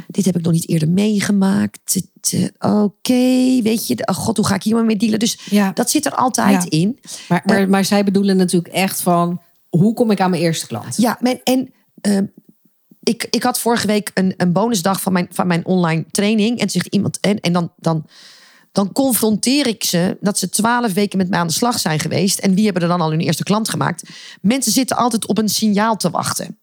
[0.06, 2.02] Dit heb ik nog niet eerder meegemaakt.
[2.30, 5.18] Eh, Oké, weet je, oh god, hoe ga ik hier maar mee dealen?
[5.18, 5.70] Dus Ja.
[5.72, 6.78] dat zit er altijd Ja.
[6.78, 6.98] in.
[7.28, 9.40] Maar, maar, maar zij bedoelen natuurlijk echt van...
[9.68, 10.96] hoe kom ik aan mijn eerste klant?
[10.96, 12.24] Ja, men, en ehm,
[13.02, 16.58] ik, ik had vorige week een, een bonusdag van mijn, van mijn online training.
[16.58, 18.06] En zegt iemand, en, en dan, dan,
[18.72, 22.38] dan confronteer ik ze dat ze twaalf weken met mij aan de slag zijn geweest.
[22.38, 24.10] En wie hebben er dan al hun eerste klant gemaakt?
[24.40, 26.58] Mensen zitten altijd op een signaal te wachten.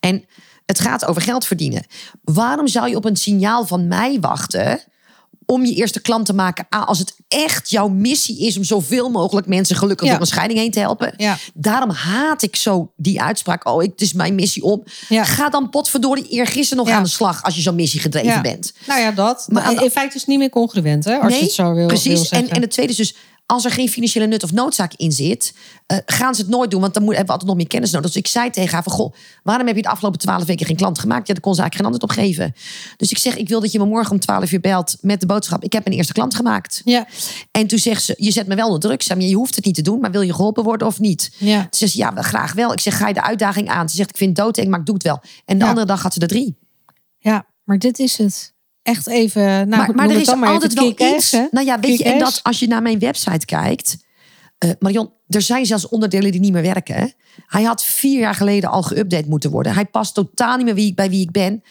[0.00, 0.24] En
[0.66, 1.86] het gaat over geld verdienen.
[2.22, 4.80] Waarom zou je op een signaal van mij wachten
[5.44, 6.66] om je eerste klant te maken?
[6.68, 10.12] Als het echt jouw missie is om zoveel mogelijk mensen gelukkig Ja.
[10.12, 11.14] door een scheiding heen te helpen.
[11.16, 11.38] Ja.
[11.54, 13.68] Daarom haat ik zo die uitspraak.
[13.68, 14.82] Oh, ik, het is mijn missie om.
[15.08, 15.24] Ja.
[15.24, 18.40] Ga dan potverdorie eergisteren nog aan de slag als je zo missiegedreven Ja.
[18.40, 18.72] bent.
[18.86, 19.46] Nou ja, dat.
[19.48, 21.16] Maar in feite is het niet meer congruent, hè?
[21.16, 22.28] Als je het zo wil, precies.
[22.28, 23.14] wil en, en het tweede is dus,
[23.50, 25.54] als er geen financiële nut of noodzaak in zit,
[25.86, 27.90] eh, gaan ze het nooit doen, want dan moet, hebben we altijd nog meer kennis
[27.90, 28.06] nodig.
[28.10, 30.76] Dus ik zei tegen haar van, goh, waarom heb je de afgelopen twaalf weken geen
[30.76, 31.26] klant gemaakt?
[31.26, 32.54] Ja, daar kon ze eigenlijk geen antwoord op geven.
[32.96, 35.26] Dus ik zeg, ik wil dat je me morgen om twaalf uur belt met de
[35.26, 36.80] boodschap, ik heb mijn eerste klant gemaakt.
[36.84, 37.06] Ja,
[37.50, 39.02] En toen zegt ze, je zet me wel onder druk.
[39.02, 41.30] Ik maar je hoeft het niet te doen, maar wil je geholpen worden of niet?
[41.38, 41.60] ja.
[41.70, 42.72] Ze zegt, ja, graag wel.
[42.72, 43.88] Ik zeg, ga je de uitdaging aan?
[43.88, 45.20] Ze zegt, ik vind het doodeng, maar ik doe het wel.
[45.44, 45.68] En de Ja.
[45.70, 46.58] andere dag had ze er drie.
[47.18, 48.56] ja, maar dit is het.
[48.88, 50.84] Echt even, nou, maar maar er is maar altijd wel
[51.16, 51.30] iets.
[51.30, 51.46] hè?
[51.50, 53.96] Nou ja, weet je, en dat als je naar mijn website kijkt.
[54.58, 56.94] eh Marion, er zijn zelfs onderdelen die niet meer werken.
[56.94, 57.06] hè.
[57.46, 59.72] Hij had vier jaar geleden al geüpdate moeten worden.
[59.74, 61.62] Hij past totaal niet meer wie, ik- bij wie ik ben.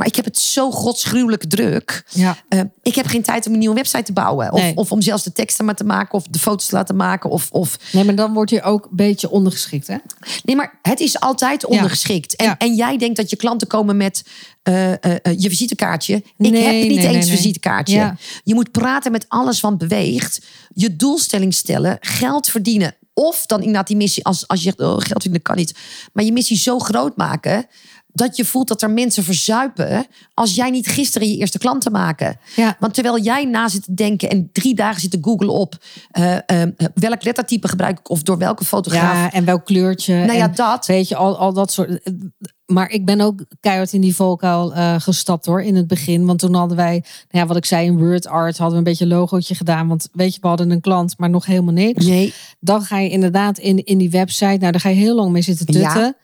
[0.00, 2.04] Maar ik heb het zo godsgruwelijk druk.
[2.10, 2.36] Ja.
[2.48, 4.52] Eh, ik heb geen tijd om een nieuwe website te bouwen.
[4.52, 4.76] Of, Nee.
[4.76, 6.14] of om zelfs de teksten maar te maken.
[6.14, 7.30] Of de foto's te laten maken.
[7.30, 7.76] Of, of...
[7.92, 9.96] Nee, maar dan word je ook een beetje ondergeschikt, hè?
[10.44, 12.36] Nee, maar het is altijd ondergeschikt.
[12.36, 12.58] En, Ja.
[12.58, 14.24] en jij denkt dat je klanten komen met
[14.62, 14.98] eh, eh,
[15.36, 16.14] je visitekaartje.
[16.14, 17.36] Ik Nee, heb niet nee, eens nee.
[17.36, 17.94] visitekaartje.
[17.94, 18.16] Ja.
[18.44, 20.40] Je moet praten met alles wat beweegt.
[20.74, 21.96] Je doelstelling stellen.
[22.00, 22.94] Geld verdienen.
[23.14, 25.74] Of dan inderdaad die missie, als, als je zegt, oh, geld verdienen kan niet.
[26.12, 27.66] Maar je missie zo groot maken...
[28.12, 30.06] dat je voelt dat er mensen verzuipen...
[30.34, 32.38] als jij niet gisteren je eerste klanten maken.
[32.56, 32.76] Ja.
[32.78, 34.30] Want terwijl jij na zit te denken...
[34.30, 35.76] en drie dagen zit te googlen op...
[36.10, 38.10] eh, eh, welk lettertype gebruik ik...
[38.10, 39.14] of door welke fotograaf...
[39.14, 40.14] Ja, en welk kleurtje.
[40.14, 40.86] Nou ja, en, dat.
[40.86, 42.10] Weet je, al, al dat soort.
[42.66, 46.26] Maar ik ben ook keihard in die valkuil eh, gestapt hoor, in het begin.
[46.26, 48.90] Want toen hadden wij, nou ja, wat ik zei, in Word Art hadden we een
[48.90, 49.88] beetje een logootje gedaan.
[49.88, 52.06] Want weet je, we hadden een klant, maar nog helemaal niks.
[52.06, 55.30] Nee, Dan ga je inderdaad in, in die website, nou daar ga je heel lang
[55.32, 56.00] mee zitten tutten.
[56.00, 56.14] Ja.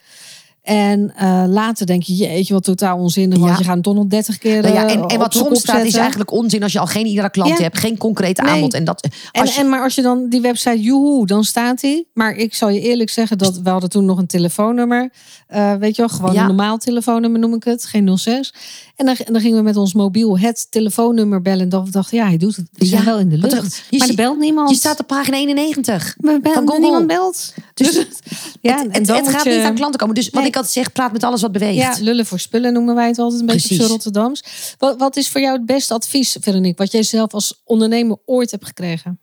[0.67, 3.39] En eh, later denk je, jeetje, wat totaal onzinnig.
[3.39, 3.45] Ja.
[3.45, 5.59] Want je gaat toch nog 30 keer Nou ja, eh, en, en op wat soms
[5.61, 7.63] staat is eigenlijk onzin als je al geen iedere klant Ja.
[7.63, 8.51] hebt, geen concrete Nee.
[8.53, 8.75] aanbod.
[8.75, 11.81] En dat, En, als je- en maar als je dan die website, joehoe, dan staat
[11.81, 12.09] die.
[12.15, 15.11] Maar ik zal je eerlijk zeggen dat we hadden toen nog een telefoonnummer.
[15.47, 18.55] Eh, weet je wel, gewoon een normaal telefoonnummer noem ik het, geen 06.
[18.97, 21.61] En dan, en dan gingen we met ons mobiel het telefoonnummer bellen.
[21.61, 22.67] En dan dachten ja, hij doet het.
[22.73, 23.53] We zijn Ja, wel in de lucht.
[23.53, 24.71] je maar er ziet- belt niemand.
[24.71, 27.55] je staat op pagina 91 Maar bel- niemand belt.
[27.75, 28.07] Dus Dus,
[28.61, 30.15] ja, het, en het, gaat je- niet aan klanten komen.
[30.15, 30.51] Dus wat Nee.
[30.57, 31.77] Ik altijd zeg, praat met alles wat beweegt.
[31.77, 34.45] Ja, lullen voor spullen noemen wij het altijd een beetje z'n Rotterdams.
[34.79, 38.51] Wat, wat is voor jou het beste advies, Veronique, wat jij zelf als ondernemer ooit
[38.51, 39.19] hebt gekregen?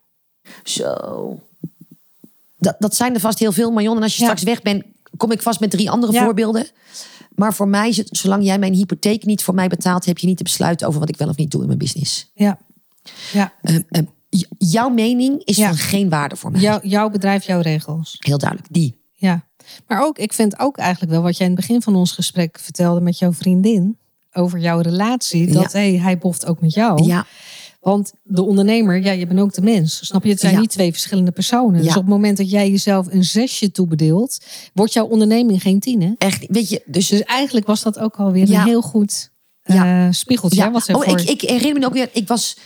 [0.64, 1.40] Zo.
[2.58, 3.96] Dat, dat zijn er vast heel veel, Marion.
[3.96, 4.24] En als je Ja.
[4.26, 4.84] straks weg bent,
[5.16, 6.24] kom ik vast met drie andere Ja.
[6.24, 6.66] voorbeelden.
[7.34, 10.26] Maar voor mij, is het, zolang jij mijn hypotheek niet voor mij betaalt, heb je
[10.26, 12.30] niet te besluiten over wat ik wel of niet doe in mijn business.
[12.34, 12.58] Ja,
[13.32, 13.52] ja.
[13.62, 14.04] Ehm, ehm,
[14.58, 15.66] jouw mening is Ja.
[15.68, 16.60] van geen waarde voor mij.
[16.60, 18.16] Jouw, jouw bedrijf, jouw regels.
[18.18, 19.02] Heel duidelijk, die.
[19.12, 19.44] Ja,
[19.88, 22.58] maar ook, ik vind ook eigenlijk wel wat jij in het begin van ons gesprek
[22.60, 23.98] vertelde met jouw vriendin
[24.32, 25.52] over jouw relatie.
[25.52, 25.78] Dat Ja.
[25.78, 27.02] hey, hij boft ook met jou.
[27.04, 27.26] Ja,
[27.80, 30.06] Want de ondernemer, ja, je bent ook de mens.
[30.06, 30.30] Snap je?
[30.30, 30.60] Het zijn Ja.
[30.60, 31.72] niet twee verschillende personen.
[31.76, 31.90] Dus Ja.
[31.90, 34.38] op het moment dat jij jezelf een zesje toebedeelt,
[34.74, 36.02] wordt jouw onderneming geen tien.
[36.02, 36.12] Hè?
[36.18, 36.46] echt.
[36.48, 38.60] Weet je, dus Dus eigenlijk was dat ook alweer Ja.
[38.60, 39.30] een heel goed
[39.62, 40.06] Ja.
[40.06, 40.62] eh, spiegeltje.
[40.62, 41.18] hè, wat oh, voor...
[41.18, 42.08] ik, ik herinner me ook weer.
[42.12, 42.56] Ik was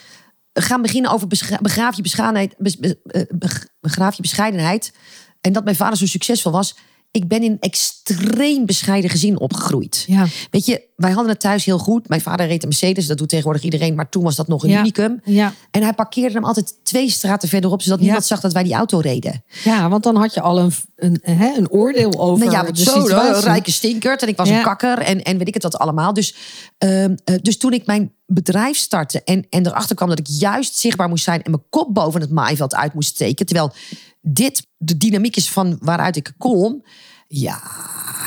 [0.53, 1.26] gaan beginnen over
[1.61, 4.92] begraaf je bescheidenheid, bes- be- eh, beg- begraaf je bescheidenheid.
[5.40, 6.76] En dat mijn vader zo succesvol was.
[7.11, 10.04] Ik ben in een extreem bescheiden gezin opgegroeid.
[10.06, 10.26] Ja.
[10.50, 12.09] Weet je, wij hadden het thuis heel goed.
[12.09, 13.94] Mijn vader reed een Mercedes, dat doet tegenwoordig iedereen.
[13.94, 14.78] Maar toen was dat nog een Ja.
[14.80, 15.20] unicum.
[15.24, 15.52] Ja.
[15.70, 18.98] En hij parkeerde hem altijd twee straten verderop, zodat niemand zag dat wij die auto
[18.98, 19.44] reden.
[19.64, 22.82] ja, want dan had je al een, een, hè, een oordeel over Nou ja, de
[22.82, 23.34] zo, situatie.
[23.34, 24.22] een rijke stinkert.
[24.22, 26.12] En ik was een kakker en, en weet ik het wat allemaal.
[26.12, 26.34] Dus,
[26.78, 30.76] ehm, eh, dus toen ik mijn bedrijf startte en, en erachter kwam dat ik juist
[30.76, 31.43] zichtbaar moest zijn...
[31.43, 33.47] en mijn kop boven het maaiveld uit moest steken...
[33.47, 33.72] terwijl
[34.20, 36.85] dit de dynamiek is van waaruit ik kom...
[37.31, 37.61] Ja,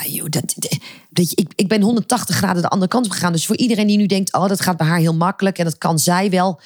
[0.07, 0.55] joh, dat,
[1.11, 3.31] ik, ik ben 180 graden de andere kant op gegaan.
[3.31, 5.57] Dus voor iedereen die nu denkt, oh, dat gaat bij haar heel makkelijk...
[5.57, 6.61] en dat kan zij wel...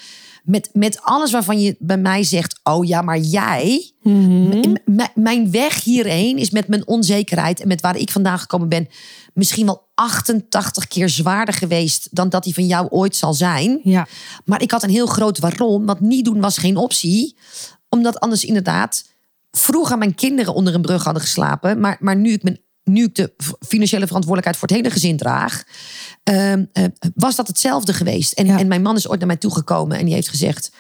[0.46, 3.92] Met, met alles waarvan je bij mij zegt, oh ja, maar jij...
[4.02, 8.70] M- m- mijn weg hierheen is met mijn onzekerheid en met waar ik vandaan gekomen
[8.70, 8.88] ben,
[9.34, 13.80] misschien wel 88 keer zwaarder geweest dan dat die van jou ooit zal zijn.
[13.84, 14.08] Ja.
[14.46, 17.38] Maar ik had een heel groot waarom, want niet doen was geen optie,
[17.90, 19.10] omdat anders inderdaad
[19.52, 22.60] vroeger mijn kinderen onder een brug hadden geslapen, maar, maar nu ik mijn
[22.90, 23.34] nu ik de
[23.68, 25.64] financiële verantwoordelijkheid voor het hele gezin draag,
[26.24, 26.84] ehm, eh,
[27.16, 28.34] was dat hetzelfde geweest.
[28.34, 28.60] En, Ja.
[28.60, 30.72] en mijn man is ooit naar mij toegekomen en die heeft gezegd: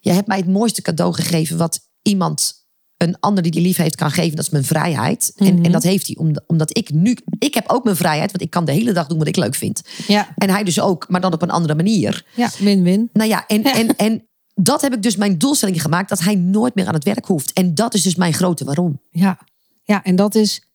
[0.00, 2.60] Jij hebt mij het mooiste cadeau gegeven wat iemand
[2.96, 5.32] een ander die die lief heeft kan geven, dat is mijn vrijheid.
[5.36, 5.64] en, Mhm.
[5.64, 8.50] en dat heeft hij om- omdat ik nu, ik heb ook mijn vrijheid, want ik
[8.50, 9.82] kan de hele dag doen wat ik leuk vind.
[10.06, 12.26] Ja, En hij dus ook, maar dan op een andere manier.
[12.34, 13.10] ja win-win.
[13.12, 16.74] Nou ja, en, en, en dat heb ik dus mijn doelstelling gemaakt, dat hij nooit
[16.74, 17.52] meer aan het werk hoeft.
[17.52, 19.00] En dat is dus mijn grote waarom.
[19.10, 19.38] Ja.
[19.82, 20.71] ja, en dat is...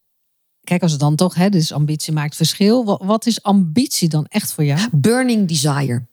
[0.67, 2.85] Kijk, als het dan toch, hè, dus ambitie maakt verschil.
[2.85, 4.79] Wat, wat is ambitie dan echt voor jou?
[4.79, 6.05] Oké, Burning desire.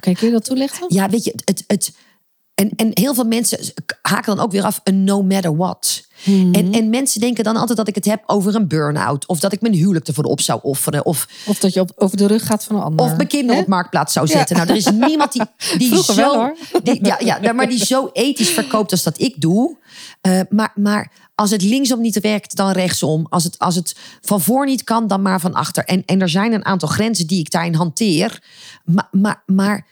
[0.00, 0.86] kun je dat toelichten?
[0.88, 1.92] Ja, weet je, het, het,
[2.54, 3.58] en, en heel veel mensen
[4.02, 6.06] haken dan ook weer af een no matter what.
[6.24, 6.54] Mhm.
[6.54, 9.26] En, en mensen denken dan altijd dat ik het heb over een burn-out.
[9.26, 11.04] Of dat ik mijn huwelijk ervoor op zou offeren.
[11.04, 13.04] Of, Of dat je op, over de rug gaat van een ander.
[13.06, 14.32] of mijn kinderen op marktplaats zou Ja.
[14.36, 14.56] zetten.
[14.56, 15.42] Nou, er is niemand die,
[15.78, 16.20] die Vroeger zo...
[16.20, 16.56] wel, hoor.
[16.82, 19.76] Die, ja, ja, maar die zo ethisch verkoopt als dat ik doe.
[20.20, 23.26] Eh, maar, maar als het linksom niet werkt, dan rechtsom.
[23.28, 25.84] Als het, als het van voor niet kan, dan maar van achter.
[25.84, 28.42] En, en er zijn een aantal grenzen die ik daarin hanteer.
[28.84, 29.86] Maar, maar, maar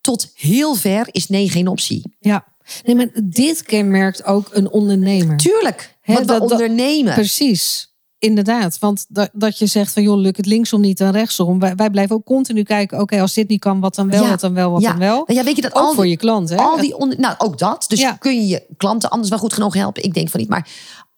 [0.00, 2.14] tot heel ver is nee geen optie.
[2.20, 2.44] Ja.
[2.84, 5.36] Nee, maar dit kenmerkt ook een ondernemer.
[5.36, 7.14] Tuurlijk, Hè, want we dat- dat- ondernemen.
[7.14, 7.89] Precies.
[8.20, 11.58] Inderdaad, want dat, dat je zegt van joh, lukt het linksom niet dan rechtsom.
[11.58, 14.28] Wij, wij blijven ook continu kijken, oké, als dit niet kan, wat dan wel, Ja.
[14.28, 14.88] wat dan wel, wat ja.
[14.90, 15.22] dan wel.
[15.26, 16.56] Nou ja, weet je dat Ook al voor die- je klant, hè?
[16.56, 17.84] Al die onder, nou, ook dat.
[17.88, 18.12] Dus Ja.
[18.12, 20.02] kun je je klanten anders wel goed genoeg helpen?
[20.02, 20.48] Ik denk van niet.
[20.48, 20.68] Maar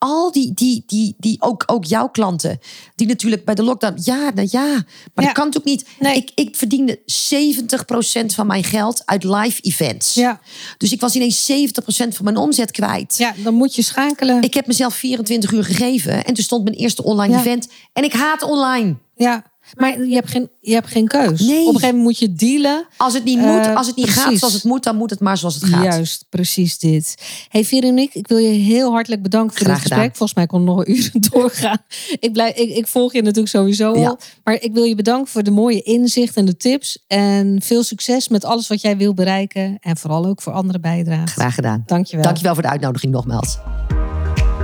[0.03, 2.59] al die, die, die, die ook, ook jouw klanten,
[2.95, 4.83] die natuurlijk bij de lockdown, ja, nou ja, maar
[5.15, 5.23] Ja.
[5.23, 5.85] dat kan natuurlijk niet.
[5.99, 6.15] Nee.
[6.15, 10.13] Ik, ik verdiende 70% van mijn geld uit live events.
[10.13, 10.39] Ja.
[10.77, 13.15] Dus ik was ineens 70% van mijn omzet kwijt.
[13.17, 14.41] ja, dan moet je schakelen.
[14.41, 17.39] Ik heb mezelf 24 uur gegeven en toen stond mijn eerste online Ja.
[17.39, 17.67] event.
[17.93, 18.95] En ik haat online.
[19.15, 19.43] Ja,
[19.75, 21.39] maar je hebt geen, je hebt geen keus.
[21.39, 21.49] Nee.
[21.49, 22.85] Op een gegeven moment moet je dealen.
[22.97, 25.19] Als het niet moet, Eh, als het niet gaat zoals het moet, dan moet het
[25.19, 25.83] maar zoals het gaat.
[25.83, 27.15] Juist, precies dit.
[27.49, 30.01] Hey Veronique, ik wil je heel hartelijk bedanken voor Graag dit gesprek.
[30.01, 30.17] gedaan.
[30.17, 31.77] Volgens mij kon het nog een uur doorgaan.
[32.19, 33.99] Ik, blijf, ik, ik volg je natuurlijk sowieso al.
[33.99, 34.17] Ja.
[34.43, 37.03] Maar ik wil je bedanken voor de mooie inzicht en de tips.
[37.07, 39.77] En veel succes met alles wat jij wil bereiken.
[39.79, 41.27] En vooral ook voor andere bijdragen.
[41.27, 41.83] Graag gedaan.
[41.85, 42.23] Dankjewel.
[42.25, 43.57] Dankjewel voor de uitnodiging nogmaals.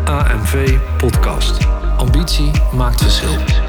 [0.05, 1.57] AMV Podcast.
[1.97, 3.68] Ambitie maakt verschil.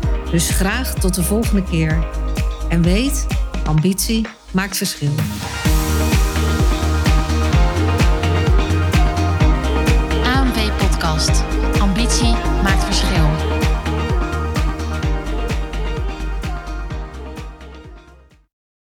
[0.31, 2.07] Dus graag tot de volgende keer.
[2.69, 3.27] En weet,
[3.65, 5.11] ambitie maakt verschil.